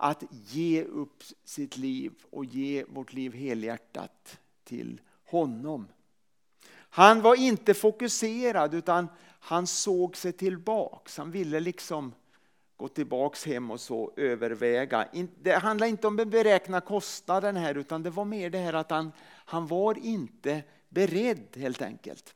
att 0.00 0.22
ge 0.30 0.84
upp 0.84 1.22
sitt 1.44 1.76
liv 1.76 2.12
och 2.30 2.44
ge 2.44 2.84
vårt 2.88 3.12
liv 3.12 3.34
helhjärtat 3.34 4.38
till 4.64 5.00
honom. 5.24 5.88
Han 6.70 7.22
var 7.22 7.34
inte 7.34 7.74
fokuserad 7.74 8.74
utan 8.74 9.08
han 9.40 9.66
såg 9.66 10.16
sig 10.16 10.32
tillbaks. 10.32 11.18
Han 11.18 11.30
ville 11.30 11.60
liksom 11.60 12.12
gå 12.76 12.88
tillbaks 12.88 13.46
hem 13.46 13.70
och 13.70 13.80
så 13.80 14.12
överväga. 14.16 15.08
Det 15.42 15.52
handlar 15.52 15.86
inte 15.86 16.06
om 16.06 16.20
att 16.20 16.28
beräkna 16.28 16.80
kostnaden 16.80 17.56
här 17.56 17.74
utan 17.74 18.02
det 18.02 18.10
var 18.10 18.24
mer 18.24 18.50
det 18.50 18.58
här 18.58 18.72
att 18.72 18.90
han, 18.90 19.12
han 19.44 19.66
var 19.66 19.98
inte 19.98 20.62
beredd 20.88 21.56
helt 21.56 21.82
enkelt. 21.82 22.34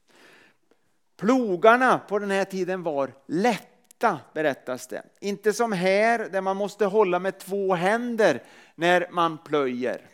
Plogarna 1.17 1.99
på 1.99 2.19
den 2.19 2.31
här 2.31 2.45
tiden 2.45 2.83
var 2.83 3.13
lätt 3.27 3.72
lätta 4.03 4.21
berättas 4.35 4.87
det. 4.87 5.03
Inte 5.21 5.53
som 5.53 5.73
här 5.73 6.19
där 6.19 6.41
man 6.41 6.57
måste 6.57 6.87
hålla 6.87 7.19
med 7.19 7.39
två 7.39 7.75
händer 7.75 8.43
när 8.75 9.09
man 9.11 9.39
plöjer. 9.39 10.07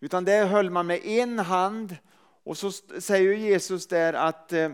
Utan 0.00 0.24
det 0.24 0.44
höll 0.44 0.70
man 0.70 0.86
med 0.86 1.06
en 1.06 1.38
hand 1.38 1.96
och 2.44 2.58
så 2.58 2.72
säger 3.00 3.32
Jesus 3.32 3.86
där 3.86 4.12
att 4.12 4.52
eh, 4.52 4.64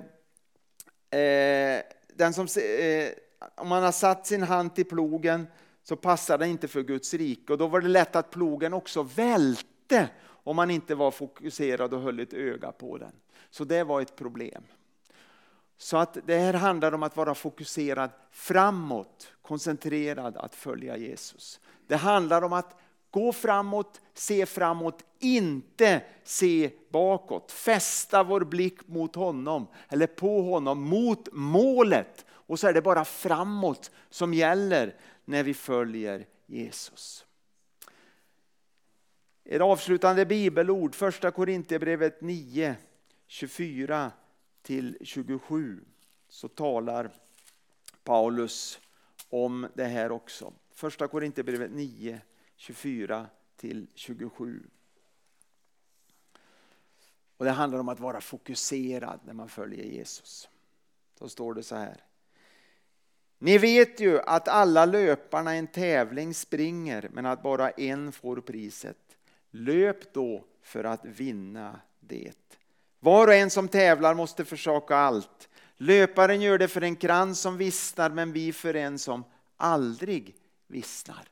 eh 1.21 1.83
den 2.17 2.35
som, 2.35 2.47
eh, 2.63 3.09
om 3.57 3.69
man 3.69 3.83
har 3.83 3.93
satt 3.93 4.27
sin 4.27 4.43
hand 4.43 4.75
till 4.75 4.85
plogen 4.85 5.47
så 5.83 5.97
passar 5.97 6.39
den 6.39 6.49
inte 6.49 6.69
för 6.69 6.83
Guds 6.83 7.15
rike. 7.15 7.53
Och 7.53 7.59
då 7.59 7.67
var 7.67 7.81
det 7.81 7.89
lätt 7.89 8.17
att 8.17 8.31
plogen 8.31 8.75
också 8.75 9.03
välte 9.03 10.09
om 10.45 10.57
man 10.57 10.71
inte 10.71 10.95
var 10.95 11.11
fokuserad 11.11 11.95
och 11.95 12.01
höll 12.01 12.21
ett 12.21 12.33
öga 12.33 12.73
på 12.73 12.99
den. 12.99 13.13
Så 13.51 13.65
det 13.65 13.85
var 13.85 14.01
ett 14.01 14.17
problem. 14.17 14.65
Så 15.85 15.97
att 15.97 16.19
det 16.27 16.39
här 16.39 16.55
handlar 16.55 16.93
om 16.93 17.03
att 17.03 17.17
vara 17.17 17.35
fokuserad 17.35 18.11
framåt, 18.31 19.33
koncentrerad 19.43 20.37
att 20.37 20.55
följa 20.55 20.97
Jesus. 20.97 21.61
Det 21.87 21.97
handlar 21.97 22.43
om 22.43 22.53
att 22.53 22.77
gå 23.11 23.33
framåt, 23.33 24.01
se 24.15 24.47
framåt, 24.47 25.05
inte 25.19 26.03
se 26.23 26.71
bakåt. 26.89 27.53
Fästa 27.53 28.23
vår 28.23 28.41
blick 28.41 28.89
mot 28.89 29.15
honom, 29.15 29.67
eller 29.89 30.07
på 30.07 30.43
honom, 30.43 30.81
mot 30.83 31.29
målet. 31.33 32.25
Och 32.31 32.61
så 32.61 32.69
är 32.69 32.73
det 32.73 32.83
bara 32.83 33.05
framåt 33.05 33.91
som 34.11 34.35
gäller 34.35 34.95
när 35.25 35.43
vi 35.43 35.55
följer 35.55 36.27
Jesus. 36.47 37.27
Ett 39.45 39.63
avslutande 39.63 40.27
bibelord, 40.27 40.95
första 40.95 41.31
Korinthierbrevet 41.31 42.21
9, 42.21 42.77
24 43.27 44.13
till 44.65 44.99
27 45.01 45.85
så 46.29 46.49
talar 46.49 47.11
Paulus 48.05 48.81
om 49.29 49.67
det 49.75 49.85
här 49.85 50.13
också. 50.13 50.53
Första 50.73 51.09
Korinthierbrevet 51.09 51.71
9, 51.71 52.21
24 52.57 53.27
till 53.57 53.87
27. 53.95 54.63
Och 57.37 57.45
Det 57.45 57.51
handlar 57.51 57.79
om 57.79 57.89
att 57.89 58.01
vara 58.01 58.21
fokuserad 58.21 59.21
när 59.25 59.33
man 59.33 59.49
följer 59.49 59.85
Jesus. 59.85 60.49
Då 61.19 61.29
står 61.29 61.55
det 61.55 61.63
så 61.63 61.77
här. 61.77 62.05
Ni 63.39 63.59
vet 63.59 64.01
ju 64.01 64.21
att 64.21 64.49
alla 64.49 64.87
löparna 64.87 65.55
i 65.55 65.59
en 65.59 65.67
tävling 65.67 66.35
springer 66.35 67.09
men 67.13 67.27
att 67.27 67.43
bara 67.43 67.71
en 67.71 68.13
får 68.13 68.41
priset. 68.41 69.17
Löp 69.51 70.13
då 70.13 70.45
för 70.63 70.85
att 70.85 71.05
vinna 71.05 71.81
det. 72.01 72.33
Var 73.05 73.27
och 73.27 73.35
en 73.35 73.51
som 73.51 73.69
tävlar 73.69 74.15
måste 74.15 74.45
försaka 74.45 74.97
allt. 74.97 75.49
Löparen 75.77 76.41
gör 76.41 76.59
det 76.59 76.69
för 76.69 76.83
en 76.83 76.97
krans 76.97 77.41
som 77.41 77.57
vissnar, 77.57 78.11
men 78.11 78.33
vi 78.33 78.53
för 78.53 78.75
en 78.75 78.99
som 78.99 79.25
aldrig 79.57 80.37
vissnar. 80.67 81.29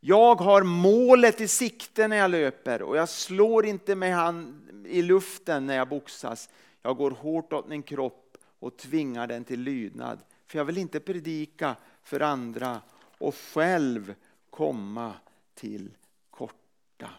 Jag 0.00 0.34
har 0.34 0.62
målet 0.62 1.40
i 1.40 1.48
sikte 1.48 2.08
när 2.08 2.16
jag 2.16 2.30
löper 2.30 2.82
och 2.82 2.96
jag 2.96 3.08
slår 3.08 3.66
inte 3.66 3.94
med 3.94 4.14
hand 4.14 4.68
i 4.86 5.02
luften 5.02 5.66
när 5.66 5.76
jag 5.76 5.88
boxas. 5.88 6.48
Jag 6.82 6.96
går 6.96 7.10
hårt 7.10 7.52
åt 7.52 7.68
min 7.68 7.82
kropp 7.82 8.36
och 8.58 8.76
tvingar 8.76 9.26
den 9.26 9.44
till 9.44 9.60
lydnad. 9.60 10.18
För 10.46 10.58
jag 10.58 10.64
vill 10.64 10.78
inte 10.78 11.00
predika 11.00 11.76
för 12.02 12.20
andra 12.20 12.80
och 13.18 13.34
själv 13.34 14.14
komma 14.50 15.12
till 15.54 15.90
korta. 16.30 17.10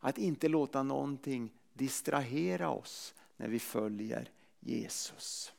att 0.00 0.18
inte 0.18 0.48
låta 0.48 0.82
någonting 0.82 1.50
distrahera 1.80 2.70
oss 2.70 3.14
när 3.36 3.48
vi 3.48 3.58
följer 3.58 4.30
Jesus. 4.60 5.52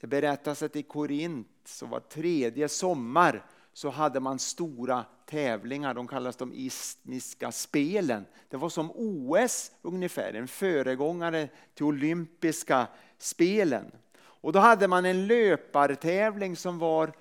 Det 0.00 0.06
berättas 0.06 0.62
att 0.62 0.76
i 0.76 0.82
Korint 0.82 1.48
så 1.64 1.86
var 1.86 2.00
tredje 2.00 2.68
sommar 2.68 3.46
så 3.72 3.90
hade 3.90 4.20
man 4.20 4.38
stora 4.38 5.04
tävlingar, 5.26 5.94
de 5.94 6.08
kallas 6.08 6.36
de 6.36 6.52
istniska 6.54 7.52
spelen. 7.52 8.24
Det 8.48 8.56
var 8.56 8.68
som 8.68 8.90
OS 8.94 9.72
ungefär, 9.82 10.34
en 10.34 10.48
föregångare 10.48 11.48
till 11.74 11.84
olympiska 11.84 12.86
spelen. 13.18 13.92
Och 14.16 14.52
då 14.52 14.58
hade 14.58 14.88
man 14.88 15.04
en 15.04 15.26
löpartävling 15.26 16.56
som 16.56 16.78
var 16.78 17.12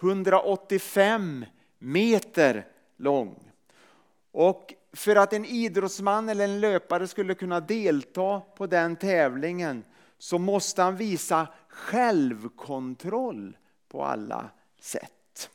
185 0.00 1.44
meter 1.78 2.66
lång. 2.96 3.52
Och 4.32 4.74
för 4.96 5.16
att 5.16 5.32
en 5.32 5.44
idrottsman 5.44 6.28
eller 6.28 6.44
en 6.44 6.60
löpare 6.60 7.06
skulle 7.06 7.34
kunna 7.34 7.60
delta 7.60 8.40
på 8.56 8.66
den 8.66 8.96
tävlingen 8.96 9.84
så 10.18 10.38
måste 10.38 10.82
han 10.82 10.96
visa 10.96 11.48
självkontroll 11.68 13.56
på 13.88 14.04
alla 14.04 14.50
sätt. 14.80 15.50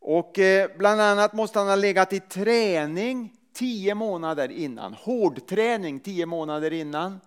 Och 0.00 0.38
eh, 0.38 0.70
bland 0.78 1.00
annat 1.00 1.32
måste 1.32 1.58
han 1.58 1.68
ha 1.68 1.76
legat 1.76 2.12
i 2.12 2.20
träning 2.20 3.32
tio 3.52 3.94
månader 3.94 4.50
innan, 4.50 4.94
hårdträning 4.94 6.00
tio 6.00 6.26
månader 6.26 6.72
innan. 6.72 7.20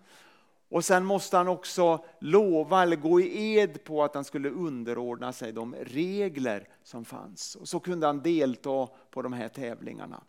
Och 0.69 0.85
sen 0.85 1.05
måste 1.05 1.37
han 1.37 1.47
också 1.47 2.05
lova 2.19 2.83
eller 2.83 2.95
gå 2.95 3.21
i 3.21 3.57
ed 3.57 3.83
på 3.83 4.03
att 4.03 4.15
han 4.15 4.23
skulle 4.23 4.49
underordna 4.49 5.33
sig 5.33 5.51
de 5.51 5.75
regler 5.75 6.67
som 6.83 7.05
fanns. 7.05 7.55
Och 7.55 7.67
så 7.67 7.79
kunde 7.79 8.07
han 8.07 8.21
delta 8.21 8.87
på 9.11 9.21
de 9.21 9.33
här 9.33 9.47
tävlingarna. 9.47 10.21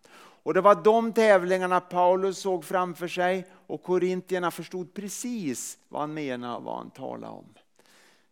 Och 0.47 0.55
det 0.55 0.61
var 0.61 0.75
de 0.75 1.13
tävlingarna 1.13 1.81
Paulus 1.81 2.39
såg 2.39 2.65
framför 2.65 3.09
sig 3.09 3.47
och 3.53 3.83
korintierna 3.83 4.51
förstod 4.51 4.95
precis 4.95 5.79
vad 5.89 6.01
han 6.01 6.15
menade 6.15 6.57
och 6.57 6.63
vad 6.63 6.77
han 6.77 6.91
talade 6.91 7.33
om. 7.33 7.55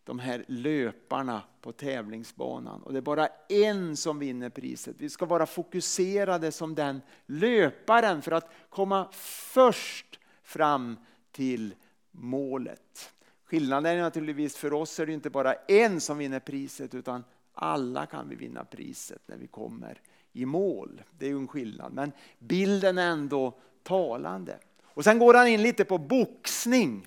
De 0.05 0.19
här 0.19 0.45
löparna 0.49 1.43
på 1.61 1.73
tävlingsbanan. 1.73 2.83
Och 2.83 2.93
det 2.93 2.99
är 2.99 3.03
bara 3.03 3.29
en 3.49 3.97
som 3.97 4.19
vinner 4.19 4.51
priset. 4.51 4.97
Vi 4.99 5.11
ska 5.11 5.27
vara 5.27 5.47
fokuserade 5.47 6.53
som 6.53 6.75
den 6.75 7.01
löparen 7.27 8.23
för 8.23 8.33
att 8.33 8.51
komma 8.69 9.09
först 9.53 10.21
fram 10.43 10.97
till 11.33 11.75
målet. 12.11 13.13
Skillnaden 13.45 13.99
är 13.99 14.03
naturligtvis 14.03 14.57
för 14.57 14.73
oss 14.73 15.01
är 15.01 15.07
det 15.07 15.13
inte 15.13 15.31
bara 15.31 15.55
en 15.55 16.01
som 16.01 16.19
vinner 16.19 16.41
priset 16.41 16.95
utan 16.95 17.25
alla 17.53 18.07
kan 18.07 18.29
vi 18.29 18.37
vinna 18.37 18.65
priset 18.65 19.23
när 19.27 19.37
vi 19.37 19.47
kommer 19.47 20.01
i 20.35 20.47
mål. 20.47 21.03
Det 21.19 21.27
är 21.27 21.31
ju 21.31 21.37
en 21.37 21.49
skillnad 21.49 21.93
men 21.93 22.13
bilden 22.39 22.99
är 22.99 23.11
ändå 23.11 23.55
talande. 23.83 24.59
Och 24.85 25.05
sen 25.05 25.19
går 25.19 25.35
han 25.35 25.49
in 25.49 25.63
lite 25.63 25.85
på 25.85 25.99
boxning. 25.99 27.07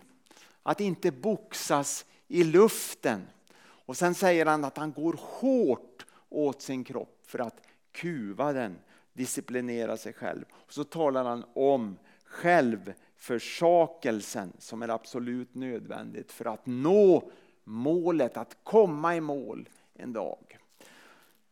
Att 0.63 0.81
inte 0.81 1.11
boxas 1.11 2.05
i 2.27 2.43
luften. 2.43 3.21
Och 3.59 3.97
sen 3.97 4.15
säger 4.15 4.45
han 4.45 4.65
att 4.65 4.77
han 4.77 4.91
går 4.91 5.19
hårt 5.19 6.05
åt 6.29 6.61
sin 6.61 6.83
kropp 6.83 7.23
för 7.25 7.39
att 7.39 7.61
kuva 7.91 8.53
den, 8.53 8.79
disciplinera 9.13 9.97
sig 9.97 10.13
själv. 10.13 10.45
Och 10.51 10.73
så 10.73 10.83
talar 10.83 11.23
han 11.23 11.45
om 11.53 11.97
självförsakelsen 12.25 14.53
som 14.59 14.81
är 14.81 14.89
absolut 14.89 15.55
nödvändigt 15.55 16.31
för 16.31 16.45
att 16.45 16.65
nå 16.65 17.31
målet, 17.63 18.37
att 18.37 18.57
komma 18.63 19.15
i 19.15 19.21
mål 19.21 19.69
en 19.93 20.13
dag. 20.13 20.57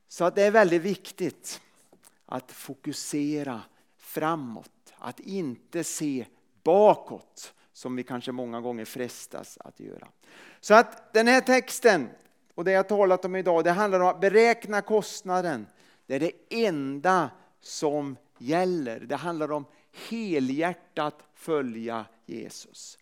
Så 0.07 0.25
att 0.25 0.35
det 0.35 0.43
är 0.43 0.51
väldigt 0.51 0.81
viktigt 0.81 1.61
att 2.25 2.51
fokusera 2.51 3.61
framåt, 3.97 4.93
att 4.97 5.19
inte 5.19 5.83
se 5.83 6.25
bakåt 6.63 7.53
som 7.73 7.95
vi 7.95 8.03
kanske 8.03 8.31
många 8.31 8.61
gånger 8.61 8.85
frestas 8.85 9.57
att 9.61 9.79
göra. 9.79 10.07
Så 10.59 10.73
att 10.73 11.13
den 11.13 11.27
här 11.27 11.41
texten 11.41 12.09
och 12.55 12.63
det 12.63 12.71
jag 12.71 12.89
talat 12.89 13.25
om 13.25 13.35
idag, 13.35 13.63
det 13.63 13.71
handlar 13.71 13.99
om 13.99 14.07
att 14.07 14.21
beräkna 14.21 14.81
kostnaden. 14.81 15.67
Det 16.07 16.15
är 16.15 16.19
det 16.19 16.65
enda 16.65 17.29
som 17.61 18.17
gäller. 18.37 18.99
Det 18.99 19.15
handlar 19.15 19.51
om 19.51 19.65
helhjärtat 20.09 21.15
följa 21.33 22.05
Jesus. 22.25 22.97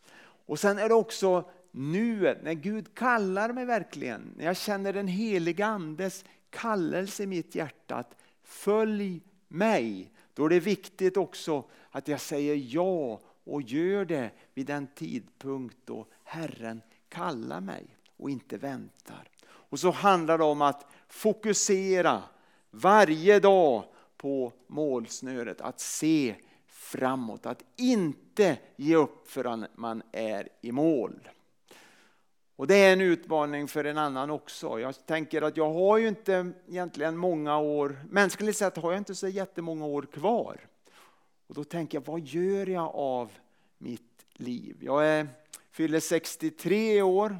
Och 0.46 0.60
sen 0.60 0.78
är 0.78 0.90
det 0.90 0.96
också 0.96 1.50
nuet, 1.72 2.44
när 2.44 2.54
Gud 2.54 2.96
kallar 2.96 3.54
mig 3.54 3.66
verkligen, 3.66 4.34
när 4.38 4.46
jag 4.46 4.58
känner 4.58 4.94
den 4.94 5.08
heliga 5.08 5.66
Andes 5.66 6.26
kallelse 6.50 7.24
i 7.24 7.28
mitt 7.28 7.56
hjärta 7.56 7.96
att 7.96 8.16
följ 8.44 9.22
mig. 9.48 10.12
Då 10.34 10.46
är 10.46 10.50
det 10.50 10.60
viktigt 10.60 11.18
också 11.18 11.64
att 11.92 12.08
jag 12.08 12.22
säger 12.22 12.56
ja 12.76 13.20
och 13.44 13.62
gör 13.62 14.06
det 14.06 14.32
vid 14.54 14.66
den 14.66 14.88
tidpunkt 14.88 15.78
då 15.86 16.06
Herren 16.24 16.82
kallar 17.10 17.62
mig 17.62 17.98
och 18.18 18.30
inte 18.30 18.58
väntar. 18.58 19.30
Och 19.46 19.80
så 19.80 19.92
handlar 19.92 20.38
det 20.38 20.44
om 20.44 20.62
att 20.62 20.86
fokusera 21.08 22.24
varje 22.72 23.40
dag 23.40 23.84
på 24.18 24.54
målsnöret, 24.68 25.62
att 25.62 25.80
se 25.80 26.36
framåt, 26.68 27.46
att 27.46 27.64
inte 27.76 28.58
ge 28.76 28.96
upp 28.96 29.28
förrän 29.28 29.66
man 29.76 30.04
är 30.12 30.50
i 30.62 30.72
mål. 30.72 31.30
Och 32.56 32.68
det 32.68 32.76
är 32.76 32.94
en 32.94 33.02
utmaning 33.02 33.68
för 33.68 33.84
en 33.84 33.98
annan 33.98 34.30
också. 34.30 34.80
Jag 34.80 35.06
tänker 35.06 35.42
att 35.42 35.58
jag 35.58 35.74
har 35.74 35.98
ju 35.98 36.08
inte 36.08 36.52
egentligen 36.68 37.18
många 37.18 37.58
år, 37.58 38.06
mänskligt 38.10 38.58
sett 38.58 38.78
har 38.78 38.92
jag 38.92 39.00
inte 39.00 39.16
så 39.16 39.28
jättemånga 39.28 39.86
år 39.86 40.02
kvar. 40.02 40.60
Och 41.48 41.56
då 41.56 41.64
tänker 41.64 41.98
jag, 41.98 42.06
vad 42.06 42.20
gör 42.20 42.70
jag 42.70 42.96
av 42.96 43.32
mitt 43.78 44.26
liv? 44.34 44.78
Jag 44.80 45.08
är, 45.08 45.28
fyller 45.72 46.00
63 46.00 47.02
år, 47.02 47.38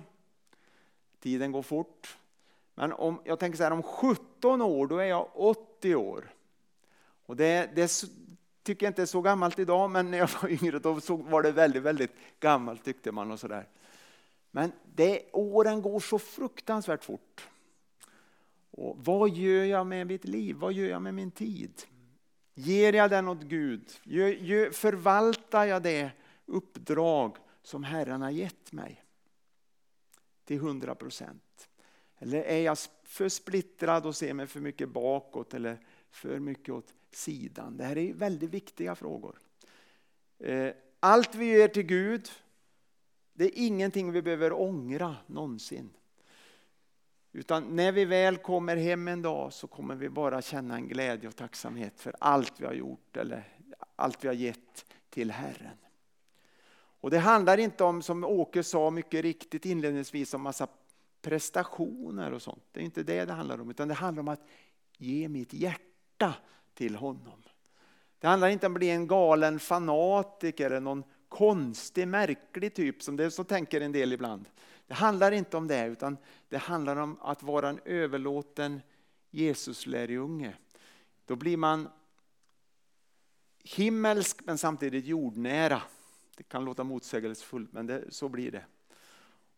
tiden 1.20 1.52
går 1.52 1.62
fort. 1.62 2.18
Men 2.76 2.94
om, 2.94 3.22
jag 3.24 3.40
tänker 3.40 3.58
så 3.58 3.64
här, 3.64 3.72
om 3.72 3.84
17 3.84 4.62
år 4.62 4.88
då 4.88 4.98
är 4.98 5.06
jag 5.06 5.30
80 5.34 5.96
år. 5.96 6.34
Och 7.26 7.36
det, 7.36 7.70
det 7.76 8.04
tycker 8.64 8.86
jag 8.86 8.90
inte 8.90 9.02
är 9.02 9.06
så 9.06 9.22
gammalt 9.22 9.60
idag, 9.60 9.90
men 9.90 10.12
när 10.12 10.18
jag 10.18 10.30
var 10.42 10.50
yngre 10.64 10.80
då 10.80 10.94
var 11.08 11.44
det 11.44 11.52
väldigt, 11.52 11.84
väldigt 11.84 12.12
gammalt 12.40 12.86
tyckte 12.86 13.12
man. 13.12 13.32
och 13.32 13.40
så 13.40 13.48
där. 13.48 13.68
Men 14.52 14.72
det, 14.96 15.22
åren 15.32 15.82
går 15.82 16.00
så 16.00 16.20
fruktansvärt 16.20 17.04
fort. 17.04 17.48
Och 18.72 18.98
vad 19.06 19.30
gör 19.30 19.64
jag 19.64 19.88
med 19.88 20.08
mitt 20.08 20.26
liv? 20.26 20.56
Vad 20.56 20.74
gör 20.74 20.90
jag 20.90 21.02
med 21.02 21.14
min 21.14 21.32
tid? 21.32 21.82
Ger 22.54 22.94
jag 22.94 23.10
den 23.10 23.28
åt 23.28 23.42
Gud? 23.42 23.92
Gör, 24.04 24.28
gör, 24.28 24.70
förvaltar 24.70 25.66
jag 25.66 25.84
det 25.84 26.12
uppdrag 26.46 27.38
som 27.62 27.84
Herren 27.84 28.22
har 28.22 28.32
gett 28.32 28.72
mig? 28.72 29.04
Till 30.46 30.60
hundra 30.60 30.96
procent. 30.96 31.70
Eller 32.18 32.44
är 32.44 32.62
jag 32.62 32.78
för 33.04 33.30
splittrad 33.30 34.06
och 34.06 34.16
ser 34.16 34.34
mig 34.34 34.48
för 34.48 34.60
mycket 34.60 34.90
bakåt 34.90 35.54
eller 35.54 35.78
för 36.10 36.40
mycket 36.40 36.74
åt 36.74 36.94
sidan? 37.12 37.78
Det 37.78 37.84
här 37.84 37.98
är 37.98 38.14
väldigt 38.14 38.50
viktiga 38.50 38.96
frågor. 38.96 39.40
Eh, 40.40 40.74
allt 41.00 41.36
vi 41.36 41.46
gör 41.46 41.68
till 41.68 41.84
Gud 41.84 42.30
det 43.34 43.44
är 43.44 43.52
ingenting 43.56 44.12
vi 44.12 44.22
behöver 44.22 44.54
ångra 44.54 45.16
någonsin. 45.28 45.90
Utan 47.32 47.76
när 47.76 47.92
vi 47.92 48.06
väl 48.06 48.38
kommer 48.38 48.76
hem 48.76 49.08
en 49.08 49.22
dag 49.22 49.54
så 49.54 49.68
kommer 49.68 49.96
vi 49.96 50.10
bara 50.10 50.42
känna 50.42 50.76
en 50.76 50.88
glädje 50.88 51.30
och 51.30 51.36
tacksamhet 51.36 52.00
för 52.00 52.16
allt 52.20 52.60
vi 52.60 52.66
har 52.66 52.74
gjort 52.74 53.18
eller 53.18 53.48
allt 53.96 54.24
vi 54.24 54.28
har 54.28 54.36
gett 54.36 54.86
till 55.10 55.32
Herren. 55.32 55.78
Och 57.04 57.10
Det 57.10 57.20
handlar 57.20 57.58
inte 57.58 57.84
om, 57.84 58.02
som 58.02 58.24
Åke 58.24 58.64
sa 58.64 58.90
mycket 58.90 59.22
riktigt 59.22 59.66
inledningsvis, 59.66 60.34
om 60.34 60.42
massa 60.42 60.68
prestationer 61.22 62.32
och 62.32 62.42
sånt. 62.42 62.64
Det 62.72 62.80
är 62.80 62.84
inte 62.84 63.04
det 63.04 63.26
det 63.26 63.34
handlar 63.34 63.62
om, 63.62 63.70
utan 63.70 63.88
det 63.88 63.94
handlar 63.94 64.22
om 64.22 64.28
att 64.28 64.46
ge 64.98 65.30
mitt 65.30 65.54
hjärta 65.54 66.34
till 66.74 66.96
honom. 66.96 67.44
Det 68.20 68.28
handlar 68.28 68.48
inte 68.48 68.66
om 68.66 68.74
att 68.74 68.80
bli 68.80 68.90
en 68.90 69.08
galen 69.08 69.60
fanatiker 69.60 70.66
eller 70.66 70.80
någon 70.80 71.04
konstig, 71.34 72.08
märklig 72.08 72.74
typ, 72.74 73.04
som 73.04 73.16
det 73.16 73.32
så 73.32 73.44
tänker 73.44 73.82
en 73.82 73.92
del 73.92 74.14
ibland. 74.14 74.50
Det 74.88 74.94
handlar 74.94 75.32
inte 75.32 75.58
om 75.58 75.68
det, 75.68 75.86
utan 75.86 76.18
det 76.50 76.58
handlar 76.58 76.96
om 76.96 77.18
att 77.22 77.44
vara 77.44 77.70
en 77.70 77.80
överlåten 77.86 78.82
Jesuslärjunge. 79.32 80.56
Då 81.26 81.36
blir 81.36 81.58
man 81.58 81.90
himmelsk 83.64 84.42
men 84.46 84.58
samtidigt 84.58 85.06
jordnära. 85.06 85.82
Det 86.38 86.44
kan 86.44 86.66
låta 86.66 86.84
motsägelsefullt, 86.84 87.74
men 87.74 87.88
det, 87.88 88.04
så 88.10 88.30
blir 88.30 88.52
det. 88.52 88.66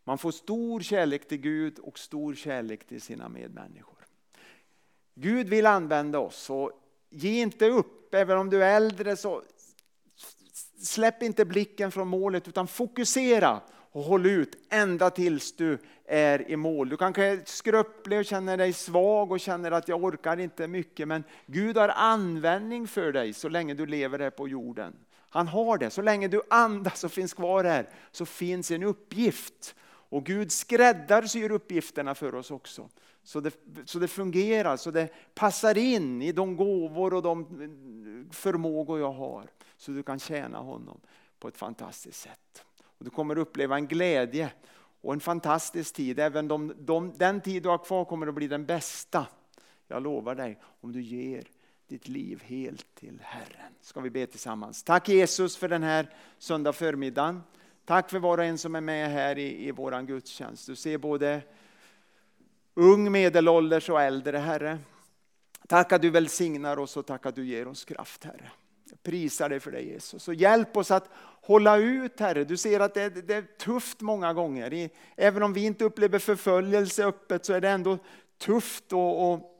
Man 0.04 0.18
får 0.18 0.30
stor 0.30 0.80
kärlek 0.80 1.28
till 1.28 1.38
Gud 1.38 1.78
och 1.78 1.98
stor 1.98 2.34
kärlek 2.34 2.86
till 2.86 3.00
sina 3.02 3.28
medmänniskor. 3.28 4.06
Gud 5.14 5.48
vill 5.48 5.66
använda 5.66 6.18
oss, 6.18 6.50
och 6.50 6.82
ge 7.10 7.42
inte 7.42 7.68
upp. 7.68 8.14
Även 8.14 8.38
om 8.38 8.50
du 8.50 8.64
är 8.64 8.76
äldre, 8.76 9.16
så 9.16 9.42
släpp 10.86 11.22
inte 11.22 11.44
blicken 11.44 11.90
från 11.90 12.08
målet 12.08 12.48
utan 12.48 12.66
fokusera. 12.66 13.60
Och 13.92 14.02
håll 14.02 14.26
ut 14.26 14.56
ända 14.70 15.10
tills 15.10 15.56
du 15.56 15.78
är 16.04 16.50
i 16.50 16.56
mål. 16.56 16.88
Du 16.88 16.96
kanske 16.96 17.24
är 17.24 17.40
skröplig 17.44 18.18
och 18.18 18.24
känner 18.24 18.56
dig 18.56 18.72
svag 18.72 19.32
och 19.32 19.40
känner 19.40 19.70
att 19.70 19.88
jag 19.88 20.04
orkar 20.04 20.36
inte 20.40 20.68
mycket. 20.68 21.08
Men 21.08 21.24
Gud 21.46 21.76
har 21.76 21.88
användning 21.88 22.88
för 22.88 23.12
dig 23.12 23.32
så 23.32 23.48
länge 23.48 23.74
du 23.74 23.86
lever 23.86 24.18
här 24.18 24.30
på 24.30 24.48
jorden. 24.48 24.96
Han 25.30 25.48
har 25.48 25.78
det. 25.78 25.90
Så 25.90 26.02
länge 26.02 26.28
du 26.28 26.40
andas 26.50 27.04
och 27.04 27.12
finns 27.12 27.34
kvar 27.34 27.64
här 27.64 27.88
så 28.12 28.26
finns 28.26 28.70
en 28.70 28.82
uppgift. 28.82 29.74
Och 30.08 30.24
Gud 30.24 30.52
skräddarsyr 30.52 31.50
uppgifterna 31.50 32.14
för 32.14 32.34
oss 32.34 32.50
också. 32.50 32.88
Så 33.26 33.40
det, 33.40 33.54
så 33.84 33.98
det 33.98 34.08
fungerar, 34.08 34.76
så 34.76 34.90
det 34.90 35.08
passar 35.34 35.78
in 35.78 36.22
i 36.22 36.32
de 36.32 36.56
gåvor 36.56 37.14
och 37.14 37.22
de 37.22 37.40
eh, 37.40 38.34
förmågor 38.34 39.00
jag 39.00 39.12
har. 39.12 39.50
Så 39.76 39.90
du 39.90 40.02
kan 40.02 40.18
tjäna 40.18 40.58
honom 40.58 41.00
på 41.38 41.48
ett 41.48 41.56
fantastiskt 41.56 42.20
sätt. 42.20 42.64
Och 42.84 43.04
du 43.04 43.10
kommer 43.10 43.38
uppleva 43.38 43.76
en 43.76 43.86
glädje 43.86 44.52
och 45.00 45.12
en 45.12 45.20
fantastisk 45.20 45.94
tid. 45.94 46.18
Även 46.18 46.48
de, 46.48 46.74
de, 46.78 47.12
den 47.16 47.40
tid 47.40 47.62
du 47.62 47.68
har 47.68 47.78
kvar 47.78 48.04
kommer 48.04 48.26
att 48.26 48.34
bli 48.34 48.48
den 48.48 48.66
bästa. 48.66 49.26
Jag 49.88 50.02
lovar 50.02 50.34
dig 50.34 50.60
om 50.80 50.92
du 50.92 51.02
ger 51.02 51.44
ditt 51.88 52.08
liv 52.08 52.42
helt 52.44 52.94
till 52.94 53.20
Herren. 53.22 53.72
Ska 53.80 54.00
vi 54.00 54.10
be 54.10 54.26
tillsammans. 54.26 54.82
Tack 54.82 55.08
Jesus 55.08 55.56
för 55.56 55.68
den 55.68 55.82
här 55.82 56.14
söndag 56.38 56.72
förmiddagen. 56.72 57.42
Tack 57.84 58.10
för 58.10 58.18
var 58.18 58.38
och 58.38 58.44
en 58.44 58.58
som 58.58 58.74
är 58.74 58.80
med 58.80 59.10
här 59.10 59.38
i, 59.38 59.68
i 59.68 59.70
vår 59.70 60.02
gudstjänst. 60.02 60.66
Du 60.66 60.76
ser 60.76 60.98
både 60.98 61.42
ung, 62.76 63.12
medelålders 63.12 63.90
och 63.90 64.02
äldre 64.02 64.38
Herre. 64.38 64.78
Tack 65.68 65.92
att 65.92 66.02
du 66.02 66.10
välsignar 66.10 66.78
oss 66.78 66.96
och 66.96 67.06
tack 67.06 67.26
att 67.26 67.34
du 67.34 67.46
ger 67.46 67.68
oss 67.68 67.84
kraft 67.84 68.24
Herre. 68.24 68.50
Jag 68.90 69.02
prisar 69.02 69.48
dig 69.48 69.60
för 69.60 69.72
det 69.72 69.80
Jesus. 69.80 70.28
Och 70.28 70.34
hjälp 70.34 70.76
oss 70.76 70.90
att 70.90 71.08
hålla 71.42 71.76
ut 71.76 72.20
Herre. 72.20 72.44
Du 72.44 72.56
ser 72.56 72.80
att 72.80 72.94
det, 72.94 73.08
det 73.08 73.34
är 73.34 73.42
tufft 73.58 74.00
många 74.00 74.32
gånger. 74.32 74.90
Även 75.16 75.42
om 75.42 75.52
vi 75.52 75.64
inte 75.64 75.84
upplever 75.84 76.18
förföljelse 76.18 77.04
öppet 77.04 77.44
så 77.44 77.52
är 77.52 77.60
det 77.60 77.68
ändå 77.68 77.98
tufft 78.38 78.92
och, 78.92 79.32
och 79.32 79.52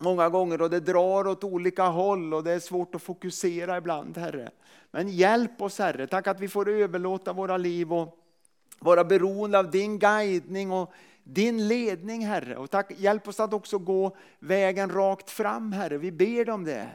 många 0.00 0.28
gånger 0.28 0.62
och 0.62 0.70
det 0.70 0.80
drar 0.80 1.28
åt 1.28 1.44
olika 1.44 1.84
håll 1.84 2.34
och 2.34 2.44
det 2.44 2.52
är 2.52 2.60
svårt 2.60 2.94
att 2.94 3.02
fokusera 3.02 3.76
ibland 3.76 4.18
Herre. 4.18 4.50
Men 4.90 5.08
hjälp 5.08 5.62
oss 5.62 5.78
Herre, 5.78 6.06
tack 6.06 6.26
att 6.26 6.40
vi 6.40 6.48
får 6.48 6.68
överlåta 6.68 7.32
våra 7.32 7.56
liv 7.56 7.92
och 7.92 8.18
vara 8.78 9.04
beroende 9.04 9.58
av 9.58 9.70
din 9.70 9.98
guidning 9.98 10.72
och 10.72 10.92
din 11.24 11.68
ledning 11.68 12.26
Herre. 12.26 12.56
Och 12.56 12.70
tack, 12.70 12.90
hjälp 12.96 13.28
oss 13.28 13.40
att 13.40 13.52
också 13.52 13.78
gå 13.78 14.16
vägen 14.38 14.90
rakt 14.90 15.30
fram 15.30 15.72
Herre, 15.72 15.98
vi 15.98 16.12
ber 16.12 16.50
om 16.50 16.64
det. 16.64 16.88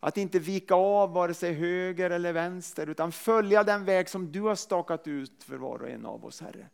Att 0.00 0.16
inte 0.16 0.38
vika 0.38 0.74
av 0.74 1.12
vare 1.12 1.34
sig 1.34 1.52
höger 1.52 2.10
eller 2.10 2.32
vänster 2.32 2.86
utan 2.86 3.12
följa 3.12 3.64
den 3.64 3.84
väg 3.84 4.08
som 4.08 4.32
du 4.32 4.40
har 4.40 4.54
stakat 4.54 5.08
ut 5.08 5.44
för 5.44 5.56
var 5.56 5.82
och 5.82 5.88
en 5.88 6.06
av 6.06 6.24
oss 6.24 6.40
Herre. 6.40 6.66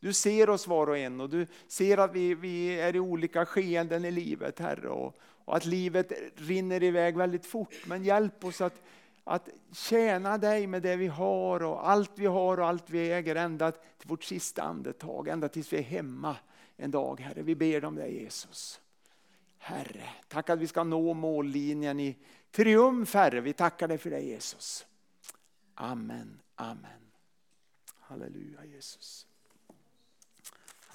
Du 0.00 0.12
ser 0.12 0.50
oss 0.50 0.66
var 0.66 0.86
och 0.86 0.98
en 0.98 1.20
och 1.20 1.30
du 1.30 1.46
ser 1.68 1.98
att 1.98 2.14
vi, 2.14 2.34
vi 2.34 2.80
är 2.80 2.96
i 2.96 3.00
olika 3.00 3.46
skeenden 3.46 4.04
i 4.04 4.10
livet 4.10 4.58
Herre 4.58 4.88
och, 4.88 5.14
och, 5.44 5.56
att 5.56 5.64
livet 5.64 6.12
rinner 6.36 6.82
iväg 6.82 7.16
väldigt 7.16 7.46
fort. 7.46 7.74
Men 7.86 8.04
hjälp 8.04 8.44
oss 8.44 8.60
att, 8.60 8.82
att 9.28 9.48
tjäna 9.72 10.38
dig 10.38 10.66
med 10.66 10.82
det 10.82 10.96
vi 10.96 11.06
har 11.06 11.62
och 11.62 11.88
allt 11.88 12.10
vi 12.14 12.26
har 12.26 12.60
och 12.60 12.66
allt 12.66 12.90
vi 12.90 13.12
äger 13.12 13.36
ända 13.36 13.72
till 13.72 14.08
vårt 14.08 14.24
sista 14.24 14.62
andetag, 14.62 15.28
ända 15.28 15.48
tills 15.48 15.72
vi 15.72 15.76
är 15.76 15.82
hemma 15.82 16.36
en 16.76 16.90
dag 16.90 17.20
Herre. 17.20 17.42
Vi 17.42 17.54
ber 17.54 17.84
om 17.84 17.94
dig 17.94 18.22
Jesus. 18.22 18.80
Herre, 19.58 20.08
tack 20.28 20.50
att 20.50 20.58
vi 20.58 20.66
ska 20.66 20.84
nå 20.84 21.14
mållinjen 21.14 22.00
i 22.00 22.16
triumf 22.50 23.14
Herre. 23.14 23.40
Vi 23.40 23.52
tackar 23.52 23.88
dig 23.88 23.98
för 23.98 24.10
det 24.10 24.20
Jesus. 24.20 24.86
Amen, 25.74 26.40
amen. 26.54 27.10
Halleluja 28.00 28.64
Jesus. 28.64 29.27